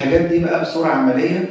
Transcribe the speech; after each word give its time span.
الحاجات 0.00 0.20
دي 0.20 0.38
بقى 0.38 0.62
بصورة 0.62 0.86
عملية 0.88 1.48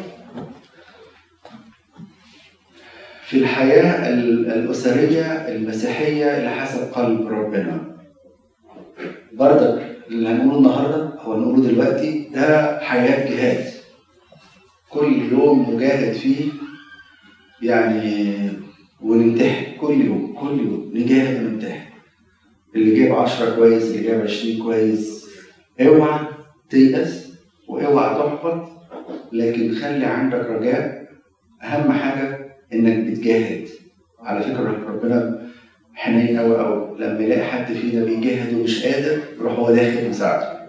في 3.26 3.38
الحياة 3.38 4.10
الأسرية 4.54 5.22
المسيحية 5.26 6.38
اللي 6.38 6.50
حسب 6.50 6.92
قلب 6.94 7.28
ربنا. 7.28 7.98
بردك 9.34 9.98
اللي 10.08 10.30
هنقوله 10.30 10.58
النهاردة 10.58 11.20
أو 11.22 11.34
هنقوله 11.34 11.62
دلوقتي 11.70 12.30
ده 12.34 12.80
حياة 12.80 13.30
جهاد. 13.30 13.74
كل 14.90 15.22
يوم 15.32 15.72
نجاهد 15.76 16.14
فيه 16.14 16.52
يعني 17.62 18.36
ونمتحن. 19.02 19.78
كل 19.82 20.02
يوم 20.06 20.34
كل 20.42 20.60
يوم 20.60 20.92
نجاهد 20.94 21.46
ونمتحن. 21.46 21.90
اللي 22.76 23.00
جايب 23.00 23.16
عشرة 23.16 23.56
كويس 23.56 23.84
اللي 23.84 24.04
جايب 24.04 24.22
عشرين 24.22 24.64
كويس 24.64 25.26
اوعى 25.82 26.20
تيأس. 26.70 27.29
واوعى 27.70 28.16
تحبط 28.16 28.68
لكن 29.32 29.76
خلي 29.76 30.06
عندك 30.06 30.46
رجاء. 30.46 31.10
أهم 31.64 31.92
حاجة 31.92 32.40
إنك 32.74 32.98
بتجاهد. 33.08 33.68
على 34.20 34.44
فكرة 34.44 34.84
ربنا 34.88 35.42
حنين 35.96 36.38
قوي 36.40 36.60
أو 36.60 36.96
لما 36.98 37.20
يلاقي 37.20 37.44
حد 37.44 37.74
فينا 37.74 38.06
بيجاهد 38.06 38.54
ومش 38.60 38.86
قادر 38.86 39.20
يروح 39.40 39.60
هو 39.60 39.72
داخل 39.72 40.10
مساعده. 40.10 40.60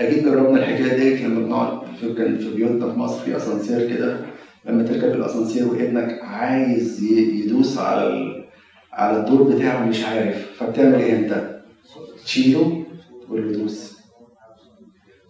أكيد 0.00 0.24
جربنا 0.24 0.58
الحكاية 0.58 0.96
ديت 0.96 1.20
لما 1.20 1.40
بنقعد 1.40 1.78
في 2.00 2.14
كان 2.14 2.38
في 2.38 2.54
بيوتنا 2.54 2.92
في 2.92 2.98
مصر 2.98 3.24
في 3.24 3.36
أسانسير 3.36 3.96
كده. 3.96 4.16
لما 4.64 4.82
تركب 4.82 5.14
الأسانسير 5.14 5.68
وابنك 5.68 6.20
عايز 6.22 7.02
يدوس 7.12 7.78
على 7.78 8.06
ال... 8.06 8.44
على 8.92 9.16
الدور 9.20 9.42
بتاعه 9.42 9.86
مش 9.86 10.04
عارف 10.04 10.52
فبتعمل 10.58 10.94
إيه 10.94 11.16
أنت؟ 11.16 11.60
تشيله 12.24 12.84
تقول 13.22 13.52
له 13.52 13.58
دوس. 13.58 13.93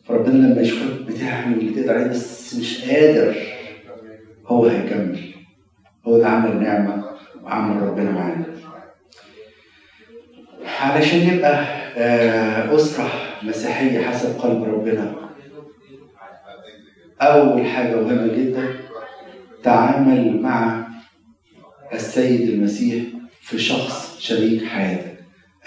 فربنا 0.09 0.47
لما 0.47 0.61
يشوفك 0.63 1.03
بتعمل 1.03 1.59
اللي 1.59 1.83
تقدر 1.83 1.95
عليه 1.95 2.07
بس 2.11 2.55
مش 2.55 2.85
قادر 2.85 3.37
هو 4.47 4.67
هيكمل. 4.67 5.35
هو 6.07 6.19
ده 6.19 6.29
عمل 6.29 6.63
نعمة 6.63 7.05
وعمل 7.43 7.83
ربنا 7.83 8.11
معانا. 8.11 8.45
علشان 10.81 11.35
نبقى 11.35 11.65
أسرة 12.77 13.11
مسيحية 13.43 14.01
حسب 14.07 14.39
قلب 14.39 14.63
ربنا 14.65 15.15
أول 17.21 17.67
حاجة 17.67 17.97
مهمة 17.97 18.33
جدا 18.35 18.75
تعامل 19.63 20.41
مع 20.43 20.87
السيد 21.93 22.49
المسيح 22.49 23.05
في 23.41 23.59
شخص 23.59 24.19
شريك 24.21 24.65
حياتك. 24.65 25.15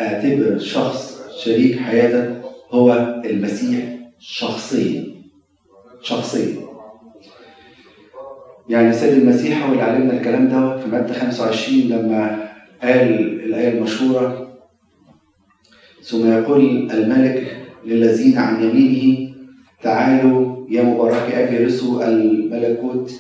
أعتبر 0.02 0.58
شخص 0.58 1.22
شريك 1.44 1.80
حياتك 1.80 2.42
هو 2.72 2.94
المسيح. 3.26 3.97
شخصيا 4.20 5.06
شخصيا 6.02 6.56
يعني 8.70 8.90
السيد 8.90 9.14
المسيح 9.14 9.66
هو 9.66 9.72
اللي 9.72 9.84
علمنا 9.84 10.14
الكلام 10.14 10.48
ده 10.48 10.78
في 10.78 10.90
مادة 10.90 11.14
25 11.14 11.80
لما 11.80 12.50
قال 12.84 13.14
الآية 13.45 13.78
المشهورة 13.78 14.48
ثم 16.04 16.32
يقول 16.32 16.92
الملك 16.92 17.58
للذين 17.86 18.38
عن 18.38 18.64
يمينه 18.64 19.34
تعالوا 19.82 20.66
يا 20.70 20.84
مبارك 20.84 21.34
أبي 21.34 21.58
رسوا 21.66 22.08
الملكوت 22.08 23.12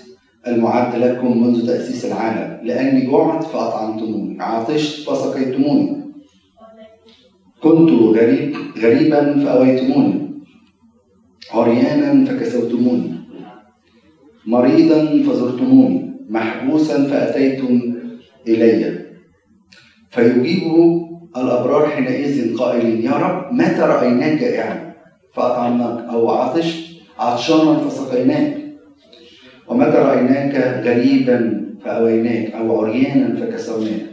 المعد 0.47 0.95
لكم 0.95 1.43
منذ 1.43 1.67
تأسيس 1.67 2.05
العالم 2.05 2.67
لأني 2.67 3.11
جعت 3.11 3.43
فأطعمتموني 3.43 4.41
عطشت 4.41 5.09
فسقيتموني 5.09 5.97
كنت 7.61 7.89
غريب 7.89 8.55
غريبا 8.77 9.39
فأويتموني. 9.45 10.26
عريانا 11.53 12.25
فكسوتموني. 12.25 13.11
مريضا 14.45 15.23
فزرتموني. 15.23 16.13
محبوسا 16.29 17.03
فأتيتم 17.03 17.95
إلي. 18.47 19.05
فيجيبه 20.09 21.07
الأبرار 21.37 21.87
حينئذ 21.87 22.57
قائلين 22.57 23.01
يا 23.01 23.11
رب 23.11 23.53
متى 23.53 23.81
رأيناك 23.81 24.39
جائعا 24.39 24.93
فأطعمناك 25.33 26.09
أو 26.09 26.29
عطش 26.29 26.97
عطشانا 27.19 27.77
فسقيناك. 27.77 28.57
ومتى 29.67 29.97
رأيناك 29.97 30.83
غريبا 30.85 31.67
فأويناك؟ 31.83 32.51
أو 32.51 32.85
عريانا 32.85 33.35
فكسوناك. 33.35 34.05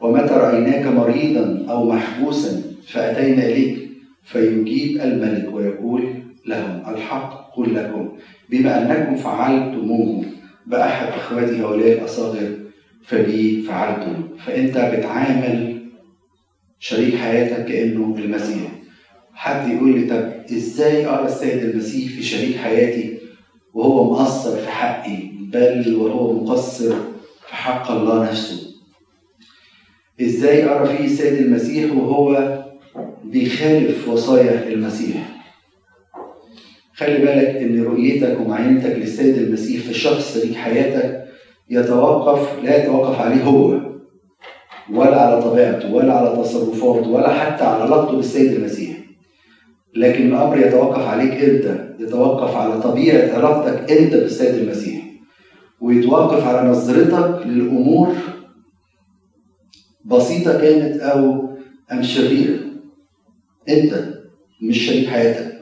ومتى 0.00 0.34
رأيناك 0.34 0.86
مريضا 0.86 1.66
أو 1.70 1.90
محبوسا 1.90 2.62
فأتينا 2.86 3.46
إليك. 3.46 3.90
فيجيب 4.24 5.00
الملك 5.00 5.54
ويقول 5.54 6.02
لهم 6.46 6.82
الحق 6.94 7.56
قل 7.56 7.74
لكم 7.74 8.08
بما 8.50 8.82
أنكم 8.82 9.16
فعلتموه 9.16 10.24
بأحد 10.66 11.06
إخوتي 11.06 11.60
هؤلاء 11.62 11.92
الأصاغر 11.92 12.50
فبي 13.04 13.62
فعلتم. 13.62 14.28
فأنت 14.46 14.78
بتعامل 14.78 15.82
شريك 16.78 17.14
حياتك 17.16 17.64
كأنه 17.64 18.14
المسيح. 18.18 18.70
حد 19.34 19.68
يقول 19.68 20.00
لي 20.00 20.06
طب 20.06 20.32
إزاي 20.56 21.06
أرى 21.06 21.26
السيد 21.26 21.62
المسيح 21.62 22.12
في 22.12 22.22
شريك 22.22 22.56
حياتي 22.56 23.18
وهو 23.74 24.12
مقصر 24.12 24.56
في 24.56 24.68
حقي 24.68 25.16
بل 25.52 25.94
وهو 25.94 26.32
مقصر 26.32 26.94
في 27.46 27.54
حق 27.54 27.90
الله 27.90 28.24
نفسه؟ 28.24 28.66
إزاي 30.20 30.64
أرى 30.68 30.96
فيه 30.96 31.04
السيد 31.04 31.32
المسيح 31.32 31.92
وهو 31.96 32.62
بيخالف 33.24 34.08
وصايا 34.08 34.68
المسيح؟ 34.68 35.35
خلي 36.96 37.18
بالك 37.18 37.56
إن 37.56 37.84
رؤيتك 37.84 38.40
ومعاينتك 38.40 38.96
للسيد 38.96 39.36
المسيح 39.38 39.82
في 39.82 39.94
شخص 39.94 40.34
شريك 40.34 40.54
حياتك 40.54 41.24
يتوقف 41.70 42.64
لا 42.64 42.82
يتوقف 42.82 43.20
عليه 43.20 43.42
هو 43.42 43.80
ولا 44.92 45.20
على 45.20 45.42
طبيعته 45.42 45.94
ولا 45.94 46.12
على 46.12 46.36
تصرفاته 46.42 47.08
ولا 47.08 47.28
حتى 47.34 47.64
على 47.64 47.82
علاقته 47.82 48.16
بالسيد 48.16 48.52
المسيح. 48.52 48.96
لكن 49.96 50.28
الأمر 50.28 50.58
يتوقف 50.58 51.08
عليك 51.08 51.32
انت 51.32 51.86
يتوقف 52.00 52.56
على 52.56 52.80
طبيعة 52.80 53.36
علاقتك 53.36 53.90
أنت 53.92 54.14
بالسيد 54.14 54.54
المسيح 54.54 55.02
ويتوقف 55.80 56.46
على 56.46 56.68
نظرتك 56.68 57.46
للأمور 57.46 58.14
بسيطة 60.04 60.60
كانت 60.60 61.00
أو 61.00 61.48
أم 61.92 62.02
شريرة. 62.02 62.58
أنت 63.68 64.04
مش 64.62 64.78
شريك 64.86 65.08
حياتك. 65.08 65.55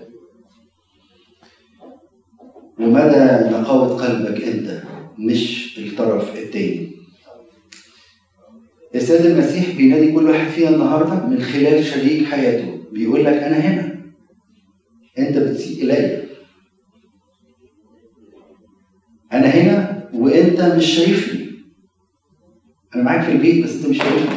ومدى 2.78 3.48
نقاوة 3.50 4.02
قلبك 4.02 4.42
أنت 4.42 4.82
مش 5.18 5.74
الطرف 5.78 6.36
التاني؟ 6.36 6.90
السيد 8.94 9.26
المسيح 9.26 9.76
بينادي 9.76 10.12
كل 10.12 10.30
واحد 10.30 10.48
فينا 10.48 10.68
النهارده 10.68 11.26
من 11.26 11.42
خلال 11.42 11.84
شريك 11.84 12.26
حياته. 12.26 12.84
بيقول 12.92 13.24
لك 13.24 13.32
أنا 13.32 13.56
هنا. 13.56 13.94
أنت 15.18 15.38
بتسيء 15.38 15.84
الي 15.84 16.24
أنا 19.32 19.46
هنا 19.46 20.08
وأنت 20.12 20.60
مش 20.60 20.86
شايفني. 20.86 21.50
أنا 22.94 23.02
معاك 23.02 23.22
في 23.22 23.32
البيت 23.32 23.64
بس 23.64 23.76
أنت 23.76 23.86
مش 23.86 23.98
شايفني. 23.98 24.36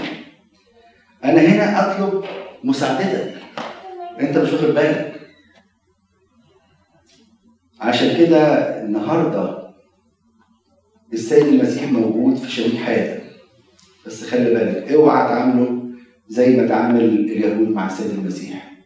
أنا 1.23 1.41
هنا 1.41 1.79
أطلب 1.79 2.23
مساعدتك. 2.63 3.33
أنت 4.19 4.37
مش 4.37 4.53
واخد 4.53 4.67
بالك. 4.67 5.16
عشان 7.79 8.17
كده 8.17 8.39
النهارده 8.83 9.67
السيد 11.13 11.45
المسيح 11.47 11.91
موجود 11.91 12.35
في 12.35 12.51
شريك 12.51 12.75
حياتك. 12.75 13.23
بس 14.05 14.23
خلي 14.23 14.53
بالك 14.53 14.91
اوعى 14.91 15.27
تعامله 15.27 15.83
زي 16.27 16.57
ما 16.57 16.67
تعامل 16.67 17.01
اليهود 17.05 17.67
مع 17.69 17.88
السيد 17.88 18.11
المسيح 18.11 18.77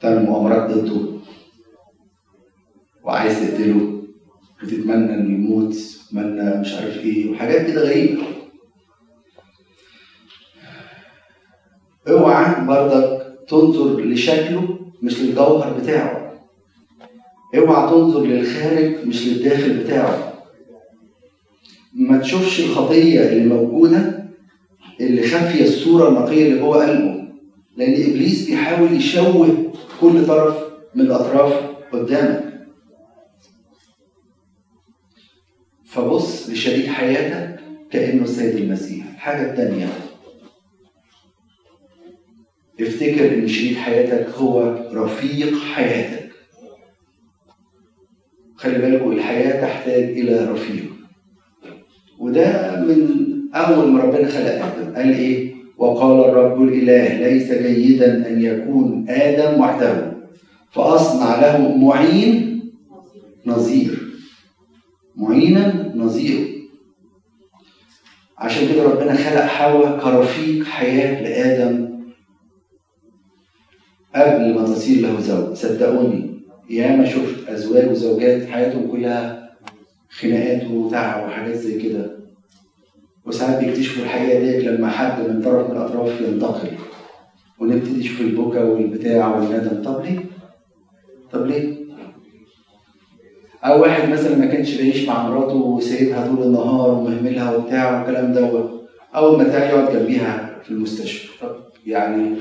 تعمل 0.00 0.22
مؤامرات 0.24 0.70
ضده 0.70 1.10
وعايز 3.04 3.40
تقتله 3.40 4.02
وتتمنى 4.62 5.14
إنه 5.14 5.34
يموت 5.34 5.74
تتمنى 5.74 6.60
مش 6.60 6.74
عارف 6.74 6.96
إيه 6.98 7.30
وحاجات 7.30 7.66
كده 7.66 7.82
غريبة. 7.82 8.22
اوعى 12.08 12.66
برضك 12.66 13.36
تنظر 13.48 14.00
لشكله 14.00 14.78
مش 15.02 15.20
للجوهر 15.20 15.78
بتاعه. 15.80 16.19
اوعى 17.56 17.90
تنظر 17.90 18.22
للخارج 18.22 19.06
مش 19.06 19.26
للداخل 19.26 19.76
بتاعه. 19.76 20.30
ما 21.94 22.18
تشوفش 22.18 22.60
الخطية 22.60 23.20
اللي 23.28 23.44
موجودة 23.54 24.28
اللي 25.00 25.22
خافية 25.28 25.64
الصورة 25.64 26.08
النقية 26.08 26.46
اللي 26.46 26.60
جوه 26.60 26.86
قلبه 26.86 27.24
لأن 27.76 27.92
إبليس 27.92 28.46
بيحاول 28.46 28.92
يشوه 28.92 29.72
كل 30.00 30.26
طرف 30.26 30.56
من 30.94 31.04
الأطراف 31.04 31.52
قدامك. 31.92 32.50
فبص 35.84 36.48
لشريك 36.50 36.86
حياتك 36.86 37.60
كأنه 37.90 38.22
السيد 38.22 38.56
المسيح. 38.56 39.06
الحاجة 39.14 39.50
التانية 39.50 39.88
افتكر 42.80 43.34
إن 43.34 43.48
شريك 43.48 43.76
حياتك 43.76 44.28
هو 44.28 44.60
رفيق 44.92 45.58
حياتك. 45.58 46.19
خلي 48.60 48.78
بالكم 48.78 49.12
الحياة 49.12 49.60
تحتاج 49.60 50.02
إلى 50.02 50.44
رفيق. 50.44 50.84
وده 52.18 52.80
من 52.80 53.26
أول 53.54 53.88
ما 53.88 54.02
ربنا 54.02 54.28
خلق 54.28 54.64
آدم. 54.64 54.94
قال 54.96 55.12
إيه؟ 55.12 55.54
وقال 55.78 56.28
الرب 56.28 56.62
الإله 56.62 57.28
ليس 57.28 57.52
جيدا 57.52 58.28
أن 58.28 58.42
يكون 58.42 59.06
آدم 59.08 59.60
وحده. 59.60 60.12
فأصنع 60.70 61.40
له 61.40 61.76
معين 61.76 62.60
نظير. 63.46 63.98
معينا 65.16 65.92
نظير. 65.96 66.48
عشان 68.38 68.68
كده 68.68 68.82
ربنا 68.82 69.14
خلق 69.14 69.44
حواء 69.44 69.98
كرفيق 69.98 70.64
حياة 70.64 71.22
لآدم 71.22 71.90
قبل 74.14 74.54
ما 74.54 74.64
تصير 74.64 75.02
له 75.02 75.20
زوج. 75.20 75.54
صدقوني 75.54 76.29
ياما 76.70 77.04
شفت 77.04 77.48
أزواج 77.48 77.90
وزوجات 77.90 78.48
حياتهم 78.48 78.90
كلها 78.90 79.50
خناقات 80.10 80.64
وتعب 80.70 81.26
وحاجات 81.26 81.54
زي 81.54 81.82
كده. 81.82 82.10
وساعات 83.26 83.64
بيكتشفوا 83.64 84.02
الحقيقة 84.02 84.40
ديت 84.40 84.64
لما 84.64 84.88
حد 84.90 85.28
من 85.28 85.42
طرف 85.42 85.70
من 85.70 85.76
الأطراف 85.76 86.20
ينتقل. 86.20 86.68
ونبتدي 87.60 88.00
نشوف 88.00 88.20
البكا 88.20 88.62
والبتاع 88.64 89.36
والندم. 89.36 89.82
طب 89.82 90.04
ليه؟ 90.04 90.20
طب 91.32 91.46
ليه؟ 91.46 91.80
أو 93.64 93.82
واحد 93.82 94.08
مثلا 94.08 94.36
ما 94.36 94.46
كانش 94.46 94.74
بيعيش 94.74 95.08
مع 95.08 95.28
مراته 95.28 95.54
وسايبها 95.54 96.26
طول 96.26 96.42
النهار 96.46 96.90
ومهملها 96.90 97.56
وبتاع 97.56 97.98
والكلام 97.98 98.32
دوت 98.32 98.88
أول 99.14 99.38
ما 99.38 99.44
تلاقي 99.44 99.68
يقعد 99.68 99.96
جنبيها 99.96 100.60
في 100.64 100.70
المستشفى. 100.70 101.28
طب 101.40 101.56
يعني 101.86 102.36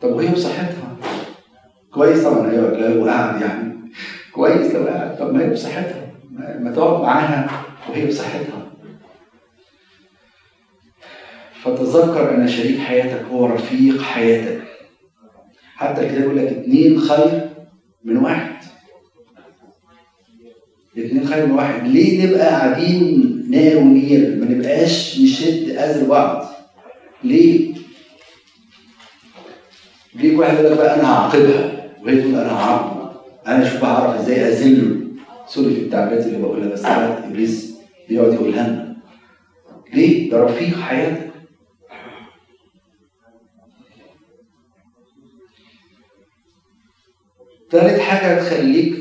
طب 0.00 0.08
وهي 0.12 0.28
بصحتها 0.32 0.81
كويس 1.94 2.24
طبعا 2.24 2.50
أيوه 2.50 2.76
لو 2.78 3.04
قاعد 3.04 3.40
يعني 3.40 3.72
كويس 4.32 4.74
لو 4.74 4.86
قاعد؟ 4.86 5.18
طب 5.18 5.34
ما 5.34 5.44
هي 5.44 5.50
بصحتها. 5.50 6.12
ما 6.60 6.72
تقعد 6.76 7.02
معاها 7.02 7.50
وهي 7.90 8.06
بصحتها. 8.06 8.72
فتذكر 11.62 12.34
أن 12.34 12.48
شريك 12.48 12.78
حياتك 12.78 13.24
هو 13.32 13.46
رفيق 13.46 14.02
حياتك. 14.02 14.62
حتى 15.76 16.00
الكتاب 16.00 16.22
يقول 16.22 16.36
لك 16.36 16.46
اثنين 16.46 17.00
خير 17.00 17.48
من 18.04 18.16
واحد. 18.16 18.52
الاثنين 20.96 21.26
خير 21.26 21.46
من 21.46 21.52
واحد. 21.52 21.86
ليه 21.86 22.26
نبقى 22.26 22.46
قاعدين 22.48 23.28
نار 23.50 23.76
ونير؟ 23.78 24.36
ما 24.40 24.44
نبقاش 24.54 25.20
نشد 25.20 25.70
اذر 25.70 26.06
بعض 26.08 26.46
ليه؟ 27.24 27.74
ليه 30.14 30.36
واحد 30.36 30.54
يقول 30.64 30.74
بقى 30.76 30.94
أنا 31.00 31.12
هعاقبها. 31.12 31.81
وهي 32.04 32.20
تقول 32.22 32.34
أنا 32.34 32.52
هعاقبه 32.52 33.12
أنا 33.46 33.66
أشوف 33.66 33.84
هعرف 33.84 34.20
إزاي 34.20 34.48
اذله 34.48 35.00
سوري 35.46 35.74
في 35.74 35.80
التعبيرات 35.80 36.26
اللي 36.26 36.38
بقولها 36.38 36.68
بس 36.68 36.82
ساعات 36.82 37.24
إبليس 37.24 37.74
بيقعد 38.08 38.32
يقولها 38.32 38.68
لنا. 38.68 38.96
ليه؟ 39.94 40.30
ده 40.30 40.44
رفيق 40.44 40.78
حياتك 40.78 41.32
ثالث 47.70 47.98
حاجة 48.00 48.38
تخليك 48.40 48.94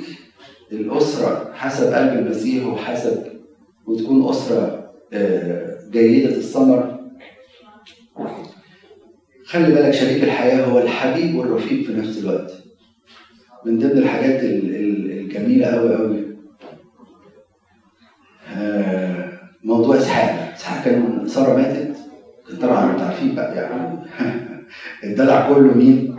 الأسرة 0.71 1.51
حسب 1.53 1.93
قلب 1.93 2.13
المسيح 2.19 2.65
وحسب 2.67 3.23
وتكون 3.87 4.29
أسرة 4.29 4.91
آه، 5.13 5.79
جيدة 5.91 6.29
الثمر 6.35 6.99
خلي 9.45 9.75
بالك 9.75 9.91
شريك 9.93 10.23
الحياة 10.23 10.65
هو 10.65 10.79
الحبيب 10.79 11.35
والرفيق 11.35 11.85
في 11.85 11.93
نفس 11.93 12.17
الوقت. 12.17 12.60
من 13.65 13.79
ضمن 13.79 13.97
الحاجات 13.97 14.43
الجميلة 14.43 15.65
أوي 15.67 15.95
أوي. 15.95 16.27
آه، 18.57 19.31
موضوع 19.63 19.97
إسحاق. 19.97 20.53
إسحاق 20.55 20.85
كان 20.85 21.27
سارة 21.27 21.57
ماتت. 21.57 21.97
طبعا 22.61 22.91
أنتوا 22.91 23.05
عارفين 23.05 23.35
بقى 23.35 23.55
يعني. 23.55 23.99
الدلع 25.03 25.49
كله 25.53 25.73
مين؟ 25.73 26.17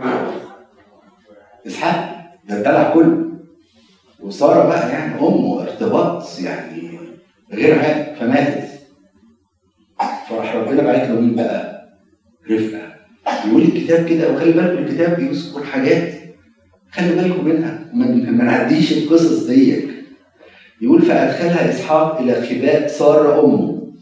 إسحاق. 1.67 2.25
ده 2.49 2.57
الدلع 2.57 2.93
كله. 2.93 3.29
وسارة 4.19 4.67
بقى 4.67 4.89
يعني 4.89 5.19
امه 5.19 5.61
ارتباط 5.61 6.39
يعني 6.39 6.99
غير 7.53 7.79
عادي. 7.79 8.15
فماتت. 8.19 8.69
فراح 10.29 10.55
ربنا 10.55 10.83
بعت 10.83 11.09
له 11.09 11.21
مين 11.21 11.35
بقى؟ 11.35 11.89
رفقة. 12.51 12.93
يقول 13.47 13.61
الكتاب 13.61 14.05
كده 14.05 14.33
وخلي 14.33 14.51
بالكم 14.51 14.83
الكتاب 14.83 15.15
بيذكر 15.15 15.63
حاجات 15.63 16.22
خلي 16.93 17.15
بالكم 17.15 17.45
منها. 17.45 17.89
ما 18.31 18.43
نعديش 18.43 18.97
القصص 18.97 19.43
ديت. 19.45 19.89
يقول 20.81 21.01
فادخلها 21.01 21.69
إسحاق 21.69 22.19
إلى 22.21 22.33
خباء 22.41 22.87
سارة 22.87 23.45
أمه 23.45 23.93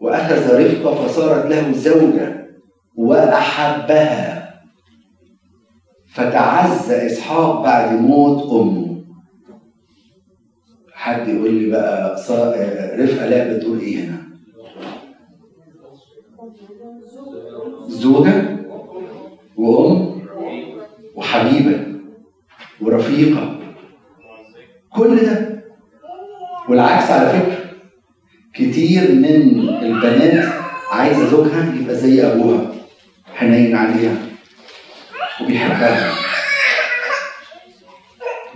وأخذ 0.00 0.60
رفقة 0.64 0.94
فصارت 0.94 1.46
له 1.46 1.72
زوجة 1.72 2.46
وأحبها. 2.96 4.54
فتعزى 6.14 7.06
إسحاق 7.06 7.62
بعد 7.62 8.00
موت 8.00 8.52
أمه. 8.52 9.04
حد 10.92 11.28
يقول 11.28 11.54
لي 11.54 11.70
بقى 11.70 12.14
رفقة 12.98 13.26
لا 13.26 13.56
بتقول 13.56 13.78
إيه 13.80 13.98
هنا؟ 14.04 14.16
زوجة 17.88 18.56
وأم 19.56 20.22
وحبيبة. 21.14 21.85
ورفيقة. 22.80 23.58
كل 24.90 25.16
ده. 25.16 25.62
والعكس 26.68 27.10
على 27.10 27.28
فكرة. 27.28 27.58
كتير 28.54 29.02
من 29.12 29.68
البنات 29.82 30.52
عايزة 30.92 31.26
زوجها 31.26 31.74
يبقى 31.80 31.94
زي 31.94 32.26
أبوها 32.32 32.72
حنين 33.34 33.76
عليها 33.76 34.14
وبيحبها. 35.42 36.12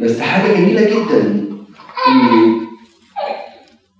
بس 0.00 0.20
حاجة 0.20 0.52
جميلة 0.52 0.82
جدا 0.82 1.46
إن 2.08 2.60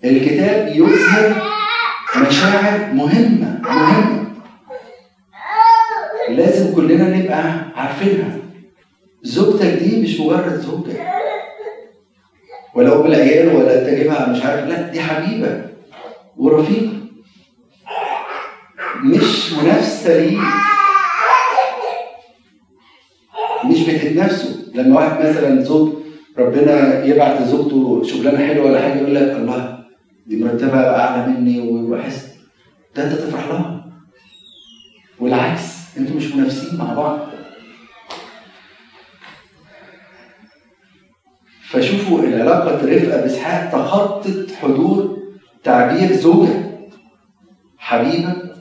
الكتاب 0.05 0.69
يظهر 0.77 1.43
مشاعر 2.17 2.93
مهمة 2.93 3.61
مهمة. 3.65 4.31
لازم 6.29 6.75
كلنا 6.75 7.17
نبقى 7.17 7.43
عارفينها. 7.77 8.40
زوجتك 9.23 9.67
دي 9.67 10.03
مش 10.03 10.21
مجرد 10.21 10.61
زوجة. 10.61 11.01
ولا 12.75 13.01
أم 13.01 13.07
العيال 13.07 13.57
ولا 13.57 13.91
تجيبها 13.91 14.29
مش 14.29 14.43
عارف. 14.43 14.69
لا 14.69 14.89
دي 14.89 15.01
حبيبة 15.01 15.65
ورفيقة. 16.37 16.93
مش 19.05 19.53
منافسة 19.53 20.21
ليه 20.21 20.39
مش 23.65 23.81
بتتنافسوا. 23.89 24.51
لما 24.75 24.97
واحد 24.97 25.21
مثلا 25.27 25.63
زوج 25.63 25.93
ربنا 26.39 27.05
يبعت 27.05 27.41
لزوجته 27.43 28.03
شغلانة 28.05 28.47
حلوة 28.47 28.67
ولا 28.67 28.81
حاجة 28.83 28.95
يقول 28.95 29.15
لك 29.15 29.37
الله 29.37 29.85
دي 30.27 30.45
مرتبة 30.45 30.79
أعلى 30.81 31.33
مني 31.33 31.61
ويحس 31.61 32.29
ده 32.97 33.05
أنت 33.05 33.13
تفرح 33.13 33.49
لها. 33.49 33.85
والعكس 35.21 35.63
أنتوا 35.99 36.17
مش 36.17 36.35
منافسين 36.35 36.79
مع 36.79 36.95
بعض. 36.95 37.19
فشوفوا 41.71 42.19
العلاقة 42.19 42.75
رفقة 42.75 43.21
بإسحاق 43.21 43.71
تخطت 43.73 44.55
حدود 44.63 45.21
تعبير 45.65 46.13
زوجة 46.13 46.71
حبيبة 47.79 48.55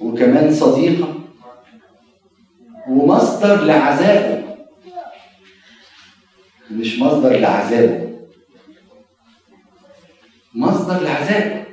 وكمان 0.00 0.54
صديقة 0.54 1.14
ومصدر 2.88 3.64
لعذابه. 3.64 4.56
مش 6.70 6.98
مصدر 6.98 7.36
لعذابه 7.36 8.18
مصدر 10.54 11.00
لعذابه. 11.00 11.64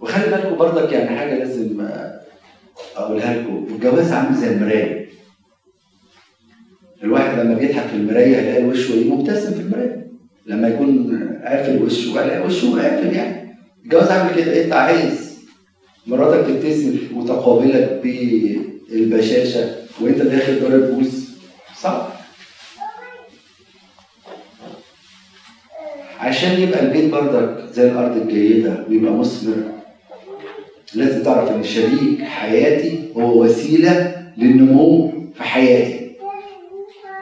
وخلي 0.00 0.30
بالكم 0.30 0.56
برضك 0.56 0.92
يعني 0.92 1.18
حاجة 1.18 1.34
لازم 1.34 1.88
أقولها 2.96 3.34
لكم 3.34 3.66
الجواز 3.70 4.12
عامل 4.12 4.34
زي 4.36 4.48
المراية. 4.52 5.08
الواحد 7.04 7.38
لما 7.38 7.54
بيضحك 7.54 7.86
في 7.86 7.96
المراية 7.96 8.36
يلاقي 8.36 8.64
وشه 8.64 8.92
إيه؟ 8.92 9.10
مبتسم 9.14 9.54
في 9.54 9.60
المراية. 9.60 10.06
لما 10.46 10.68
يكون 10.68 11.18
قافل 11.44 11.82
وشه 11.82 12.10
يلاقي 12.10 12.46
وشه 12.46 12.66
قافل 12.82 13.12
يعني. 13.16 13.56
الجواز 13.84 14.08
عامل 14.10 14.34
كده 14.36 14.64
أنت 14.64 14.72
عايز 14.72 15.38
مراتك 16.06 16.46
تبتسم 16.48 16.98
وتقابلك 17.16 18.00
بالبشاشة 18.02 19.74
وأنت 20.00 20.22
داخل 20.22 20.60
دار 20.60 20.74
البوس. 20.74 21.28
صح؟ 21.80 22.08
عشان 26.18 26.60
يبقى 26.60 26.82
البيت 26.86 27.10
بردك 27.12 27.72
زي 27.72 27.90
الأرض 27.92 28.16
الجيدة 28.16 28.84
ويبقى 28.88 29.12
مثمر 29.12 29.54
لازم 30.94 31.22
تعرف 31.22 31.50
إن 31.50 31.62
شريك 31.64 32.22
حياتي 32.24 33.12
هو 33.16 33.42
وسيلة 33.44 34.22
للنمو 34.36 35.12
في 35.34 35.42
حياتي. 35.42 36.12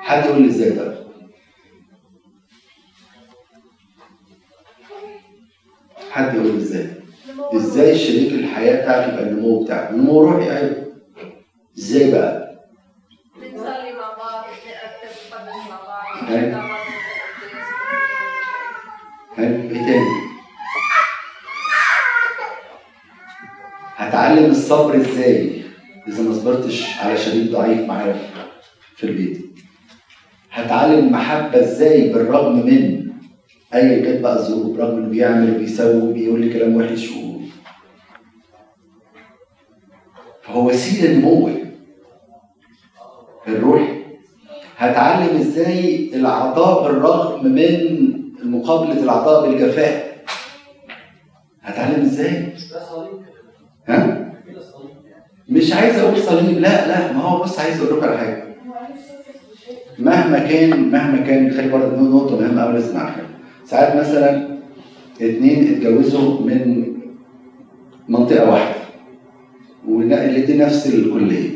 حد 0.01 0.25
يقول 0.25 0.43
لي 0.43 0.49
إزاي 0.49 0.71
ده؟ 0.71 0.95
حد 6.11 6.35
يقول 6.35 6.47
لي 6.47 6.57
إزاي؟ 6.57 6.87
إزاي 7.55 7.99
شريك 7.99 8.33
الحياة 8.33 8.83
بتاعك 8.83 9.13
يبقى 9.13 9.23
النمو 9.23 9.65
بتاعك؟ 9.65 9.91
النمو 9.91 10.21
روحي 10.25 10.57
أيوه. 10.57 10.87
إزاي 11.79 12.11
بقى؟ 12.13 12.51
بنصلي 13.37 13.93
مع 13.93 14.13
بعض 14.19 14.45
مقدس 14.45 15.31
مع 15.33 15.79
بعض 15.87 16.70
هتعلم 24.31 24.51
الصبر 24.51 24.97
إزاي؟ 24.97 25.63
إذا 26.09 26.23
ما 26.23 26.35
صبرتش 26.35 26.99
على 26.99 27.17
شريك 27.17 27.51
ضعيف 27.51 27.89
معايا 27.89 28.17
في 28.97 29.05
البيت. 29.05 29.41
هتعلم 30.51 30.99
المحبه 31.07 31.61
إزاي 31.61 32.13
بالرغم 32.13 32.67
من؟ 32.67 33.11
اي 33.75 34.03
كانت 34.03 34.21
بقى 34.21 34.37
الظروف 34.39 34.77
برغم 34.77 34.97
إنه 34.99 35.09
بيعمل 35.09 35.55
وبيسوي 35.57 36.03
وبيقول 36.03 36.41
لي 36.41 36.53
كلام 36.53 36.77
وحش. 36.77 37.09
فهو 40.43 40.69
وسيله 40.69 41.15
نمو 41.19 41.51
الروحي 43.49 44.01
هتعلم 44.77 45.37
إزاي 45.37 46.11
العطاء 46.15 46.83
بالرغم 46.83 47.47
من 47.47 48.11
مقابلة 48.43 49.03
العطاء 49.03 49.51
بالجفاء؟ 49.51 50.25
هتعلم 51.63 52.03
إزاي؟ 52.03 52.53
مش 55.71 55.77
عايز 55.77 55.99
أقول 55.99 56.19
صليب. 56.23 56.59
لا 56.59 56.89
لا 56.89 57.13
ما 57.13 57.23
هو 57.23 57.43
بص 57.43 57.59
عايز 57.59 57.81
أقول 57.81 57.99
لكم 57.99 58.09
على 58.09 58.19
حاجة. 58.19 58.45
مهما 59.99 60.39
كان 60.39 60.71
مهما 60.91 61.17
كان 61.27 61.51
خلي 61.51 61.69
بالك 61.69 61.99
نقطة 61.99 62.41
مهمة 62.41 62.63
قوي 62.63 62.73
لازم 62.73 62.95
نعرفها 62.95 63.23
ساعات 63.67 63.97
مثلا 63.97 64.59
اتنين 65.21 65.75
اتجوزوا 65.75 66.41
من 66.41 66.87
منطقة 68.09 68.51
واحدة 68.51 68.75
والاثنين 69.89 70.59
نفس 70.59 70.87
الكلية 70.87 71.51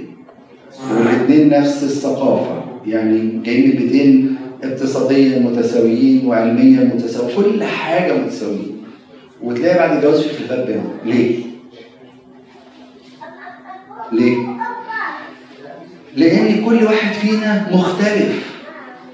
والاثنين 0.90 1.48
نفس 1.48 1.82
الثقافة 1.82 2.64
يعني 2.86 3.40
جايين 3.44 3.70
بيتين 3.70 4.36
اقتصاديا 4.64 5.38
متساويين 5.38 6.26
وعلميا 6.26 6.84
متساويين 6.94 7.36
كل 7.36 7.64
حاجة 7.64 8.12
متساويين 8.12 8.76
وتلاقي 9.42 9.78
بعد 9.78 9.96
الجواز 9.96 10.20
في 10.20 10.34
خلافات 10.34 10.66
بينهم. 10.66 10.90
ليه؟ 11.04 11.43
ليه؟ 14.12 14.36
لأن 16.16 16.64
كل 16.64 16.84
واحد 16.84 17.12
فينا 17.14 17.68
مختلف 17.72 18.54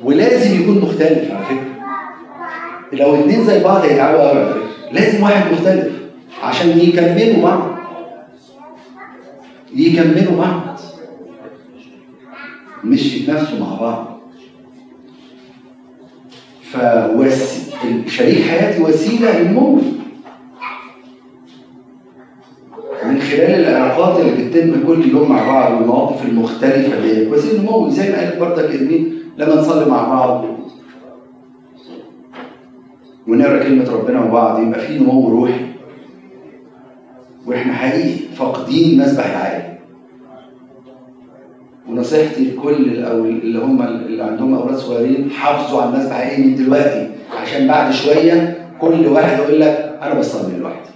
ولازم 0.03 0.61
يكون 0.61 0.79
مختلف 0.79 1.31
على 1.31 1.45
فكرة. 1.45 1.71
لو 2.93 3.15
اتنين 3.15 3.45
زي 3.45 3.65
بعض 3.65 3.81
هيتعبوا 3.81 4.21
قوي 4.21 4.41
على 4.41 4.55
فكرة. 4.55 4.69
لازم 4.93 5.23
واحد 5.23 5.53
مختلف 5.53 5.93
عشان 6.43 6.79
يكملوا 6.79 7.43
بعض. 7.43 7.79
يكملوا 9.75 10.39
بعض. 10.39 10.81
مش 12.85 13.15
يتنافسوا 13.15 13.59
مع 13.59 13.75
بعض. 13.75 14.21
فوس... 16.73 17.61
شريك 18.07 18.47
حياتي 18.49 18.83
وسيلة 18.83 19.39
للنمو 19.39 19.81
من 23.05 23.21
خلال 23.21 23.41
العلاقات 23.67 24.21
اللي 24.21 24.45
بتتم 24.45 24.87
كل 24.87 25.09
يوم 25.11 25.29
مع 25.33 25.47
بعض 25.47 25.73
والمواقف 25.75 26.25
المختلفة 26.27 27.01
دي 27.01 27.27
وسيلة 27.27 27.63
نمو 27.63 27.89
زي 27.89 28.11
ما 28.13 28.19
قالت 28.19 28.39
برضك 28.41 28.75
إرمين 28.75 29.19
لما 29.39 29.55
نصلي 29.55 29.91
مع 29.91 30.09
بعض 30.09 30.45
ونقرأ 33.29 33.63
كلمة 33.63 33.91
ربنا 33.93 34.21
مع 34.21 34.27
بعض 34.27 34.63
يبقى 34.63 34.81
في 34.81 34.99
نمو 34.99 35.29
روحي. 35.29 35.61
وإحنا 37.47 37.73
حقيقي 37.73 38.19
فاقدين 38.35 38.99
مسبح 39.01 39.27
العالم. 39.27 39.71
ونصيحتي 41.89 42.45
لكل 42.45 43.03
أو 43.05 43.25
اللي 43.25 43.59
هم 43.59 43.83
اللي 43.83 44.23
عندهم 44.25 44.55
أولاد 44.55 44.77
صغيرين 44.77 45.31
حافظوا 45.31 45.83
على 45.83 45.91
المذبح 45.95 46.17
إيه 46.17 46.45
من 46.47 46.55
دلوقتي 46.55 47.09
عشان 47.43 47.67
بعد 47.69 47.93
شوية 47.93 48.67
كل 48.81 49.07
واحد 49.07 49.39
يقول 49.39 49.61
لك 49.61 49.99
أنا 50.03 50.15
بصلي 50.19 50.57
لوحدي. 50.59 50.90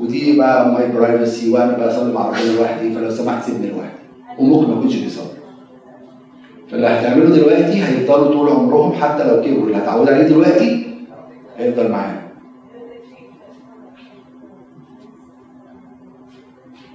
ودي 0.00 0.36
بقى 0.36 0.72
my 0.72 0.92
privacy 0.92 1.50
وأنا 1.50 1.86
بصلي 1.86 2.12
مع 2.12 2.26
ربنا 2.26 2.52
لوحدي 2.56 2.92
فلو 2.94 3.10
سمحت 3.10 3.44
سيبني 3.44 3.66
لوحدي. 3.70 4.00
وممكن 4.38 4.70
ما 4.70 4.78
يكونش 4.78 4.96
بيصلي. 4.96 5.24
فاللي 6.70 6.86
هتعمله 6.86 7.36
دلوقتي 7.36 7.84
هيفضلوا 7.84 8.32
طول 8.32 8.48
عمرهم 8.48 8.92
حتى 8.92 9.24
لو 9.24 9.42
كبروا. 9.42 9.66
اللي 9.66 9.76
هتعود 9.76 10.08
عليه 10.08 10.22
دلوقتي 10.28 10.96
هيفضل 11.56 11.90
معاهم. 11.90 12.20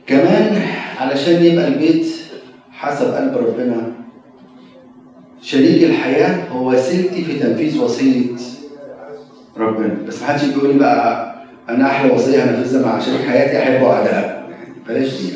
كمان 0.07 0.61
علشان 0.99 1.45
يبقى 1.45 1.67
البيت 1.67 2.07
حسب 2.71 3.05
قلب 3.13 3.37
ربنا 3.37 3.91
شريك 5.41 5.83
الحياة 5.83 6.49
هو 6.49 6.69
وسيلتي 6.71 7.21
في 7.23 7.39
تنفيذ 7.39 7.83
وصية 7.83 8.25
ربنا. 9.57 9.97
بس 10.07 10.21
ما 10.21 10.27
حدش 10.27 10.43
يجي 10.43 10.53
يقول 10.53 10.73
لي 10.73 10.79
بقى 10.79 11.34
أنا 11.69 11.85
أحلى 11.85 12.11
وصية 12.13 12.43
هنفذها 12.43 12.85
مع 12.85 12.99
شريك 12.99 13.21
حياتي 13.21 13.59
أحبه 13.59 13.91
أعدائها 13.93 14.47
بلاش 14.87 15.21
دي. 15.21 15.33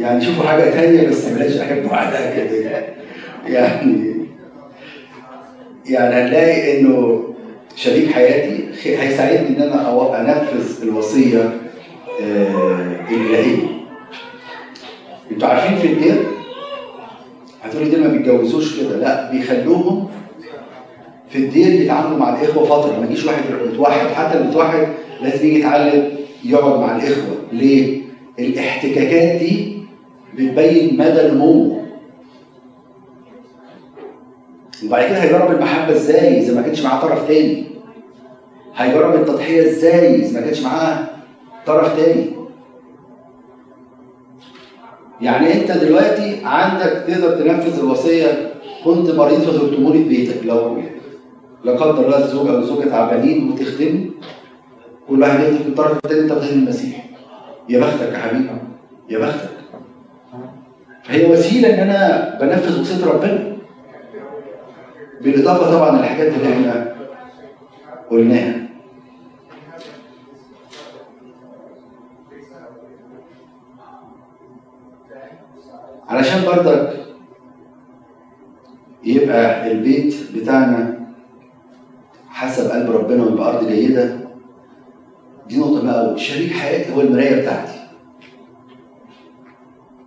يعني 0.00 0.24
شوفوا 0.24 0.44
حاجة 0.44 0.70
تانية 0.70 1.08
بس 1.08 1.24
بلاش 1.28 1.56
أحبه 1.56 1.94
أعدائها 1.94 2.46
كده. 2.46 2.84
يعني 3.46 4.16
يعني 5.88 6.14
هنلاقي 6.14 6.80
إنه 6.80 7.22
شريك 7.76 8.12
حياتي 8.12 8.64
هيساعدني 8.84 9.48
إن 9.56 9.62
أنا 9.62 9.84
أو- 9.84 10.14
أنفذ 10.14 10.82
الوصية 10.82 11.50
آه، 12.22 12.96
الإلهية. 13.10 13.66
أنتوا 15.32 15.48
عارفين 15.48 15.76
في 15.78 15.86
الدير 15.86 16.14
هتقولي 17.64 17.90
دول 17.90 18.00
ما 18.00 18.08
بيتجوزوش 18.08 18.80
كده. 18.80 18.96
لا 18.96 19.30
بيخلوهم 19.30 20.08
في 21.30 21.38
الدير 21.38 21.80
يتعاملوا 21.82 22.18
مع 22.18 22.36
الإخوة 22.40 22.64
فترة. 22.64 23.00
ما 23.00 23.06
يجيش 23.06 23.24
واحد 23.24 23.42
متوحد. 23.72 24.06
حتى 24.14 24.38
المتوحد 24.38 24.88
لازم 25.22 25.46
يجي 25.46 25.58
يتعلم 25.58 26.08
يقعد 26.44 26.80
مع 26.80 26.96
الإخوة. 26.96 27.36
ليه؟ 27.52 28.02
الاحتكاكات 28.38 29.40
دي 29.40 29.78
بتبين 30.34 30.98
مدى 30.98 31.28
نموه 31.28 31.82
وبعد 34.84 35.06
كده 35.08 35.22
هيجرب 35.22 35.50
المحبة 35.50 35.92
إزاي؟ 35.92 36.38
إذا 36.40 36.54
ما 36.54 36.62
كانش 36.62 36.82
معاه 36.82 37.00
طرف 37.00 37.28
تاني. 37.28 37.64
هيجرب 38.76 39.14
التضحية 39.14 39.62
إزاي؟ 39.62 40.14
إذا 40.14 40.40
ما 40.40 40.46
كانش 40.46 40.62
معاه 40.62 41.06
طرف 41.66 41.96
تاني. 41.96 42.24
يعني 45.20 45.54
أنت 45.54 45.72
دلوقتي 45.72 46.36
عندك 46.44 47.04
تقدر 47.08 47.30
تنفذ 47.38 47.78
الوصية 47.78 48.54
كنت 48.84 49.10
مريض 49.10 49.38
فزرتموني 49.40 50.02
في 50.02 50.08
بيتك. 50.08 50.46
لو 50.46 50.82
لا 51.64 51.72
قدر 51.72 52.06
الله 52.06 52.24
الزوج 52.24 52.48
أو 52.48 52.58
الزوجة 52.58 52.88
تعبانين 52.88 53.52
وتخدم 53.52 54.10
كل 55.08 55.20
واحد 55.22 55.40
يخدم 55.40 55.56
في 55.56 55.68
الطرف 55.68 55.92
الثاني 55.96 56.20
انت 56.20 56.32
بتخدم 56.32 56.58
المسيح. 56.58 57.06
يا 57.68 57.80
بختك 57.80 58.12
يا 58.12 58.18
حبيبي. 58.18 58.50
يا 59.08 59.18
بختك. 59.18 59.50
فهي 61.04 61.32
وسيلة 61.32 61.74
إن 61.74 61.90
أنا 61.90 62.38
بنفذ 62.40 62.80
وصية 62.80 63.06
ربنا. 63.06 63.56
بالإضافة 65.20 65.70
طبعا 65.70 65.98
للحاجات 65.98 66.32
اللي 66.34 66.52
إحنا 66.52 66.94
قلناها. 68.10 68.66
علشان 76.08 76.44
برضك 76.46 77.06
يبقى 79.04 79.72
البيت 79.72 80.14
بتاعنا 80.34 81.06
حسب 82.28 82.70
قلب 82.70 82.90
ربنا 82.90 83.24
ويبقى 83.24 83.48
أرض 83.56 83.68
جيدة 83.68 84.25
دي 85.48 85.56
نقطة 85.58 85.82
بقى 85.84 86.06
قوي 86.08 86.18
شريك 86.18 86.52
حياتي 86.52 86.92
هو 86.92 87.00
المراية 87.00 87.40
بتاعتي. 87.42 87.72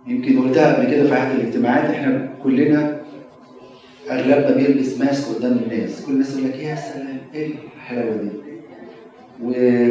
يمكن 0.06 0.40
قلتها 0.42 0.74
قبل 0.74 0.90
كده 0.90 1.06
في 1.08 1.12
احد 1.14 1.34
الاجتماعات 1.34 1.90
إحنا 1.90 2.28
كلنا 2.42 3.00
أغلبنا 4.10 4.50
بيلبس 4.56 4.98
ماسك 4.98 5.36
قدام 5.36 5.52
الناس. 5.52 6.04
كل 6.06 6.12
الناس 6.12 6.36
يقول 6.36 6.48
لك 6.50 6.56
يا 6.58 6.74
سلام 6.74 7.18
إيه 7.34 7.54
الحلاوة 7.76 8.16
دي؟ 8.16 8.28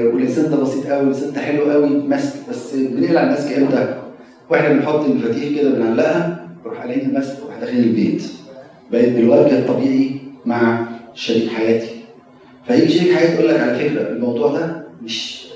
والانسان 0.07 0.51
ده 0.51 0.57
بسيط 0.57 0.87
قوي 0.87 0.99
والانسان 0.99 1.33
ده 1.33 1.41
حلو 1.41 1.63
قوي 1.71 1.89
ماسك. 1.89 2.49
بس 2.49 2.75
بنقلع 2.75 3.23
الماسك 3.23 3.53
إمتى؟ 3.57 4.01
وإحنا 4.49 4.69
بنحط 4.73 5.05
المفاتيح 5.05 5.59
كده 5.61 5.69
بنعلقها 5.71 6.47
نروح 6.65 6.81
قالعين 6.81 7.09
الماسك 7.09 7.37
وإحنا 7.45 7.65
داخلين 7.65 7.83
البيت. 7.83 8.23
بقيت 8.91 9.09
بالوجه 9.13 9.59
الطبيعي 9.59 10.11
مع 10.45 10.87
شريك 11.13 11.49
حياتي. 11.49 11.89
فيجي 12.67 12.89
شريك 12.93 13.13
حياتي 13.15 13.33
يقول 13.33 13.47
لك 13.49 13.59
على 13.59 13.79
فكرة 13.79 14.01
الموضوع 14.09 14.51
ده 14.51 14.78
مش 15.01 15.47